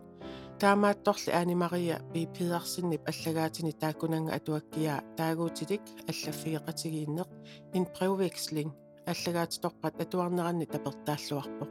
таамаатторли 0.59 1.31
анимария 1.31 1.97
пипиарсиннип 2.13 3.01
аллагаатини 3.11 3.73
тааккунанга 3.81 4.31
атуаккиа 4.39 4.95
таагуутилик 5.17 5.83
аллаффигеқатигииннеқ 6.11 7.29
ин 7.77 7.83
бреввексling 7.93 8.71
аллагаатиторпат 9.11 10.01
атуарнеранни 10.03 10.65
тапертааллуарпоқ 10.73 11.69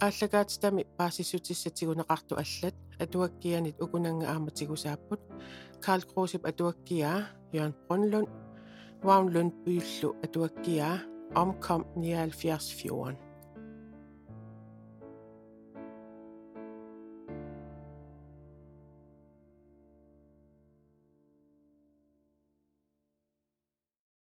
ааллагаатитами 0.00 0.86
паасиссутиссатигунеқарту 0.98 2.34
аллат 2.42 2.74
атуаккианит 2.98 3.80
укунанга 3.80 4.26
ааматигусааппут. 4.32 5.20
Карл 5.80 6.02
крусип 6.02 6.46
атуаккиа 6.46 7.28
Jørgen 7.52 7.74
Brunlund 7.88 8.28
Vagn 9.02 9.28
Lundbyllу 9.34 10.16
атуаккиа 10.24 11.15
omkom 11.34 11.84
79 11.94 12.72
fjorden 12.72 13.25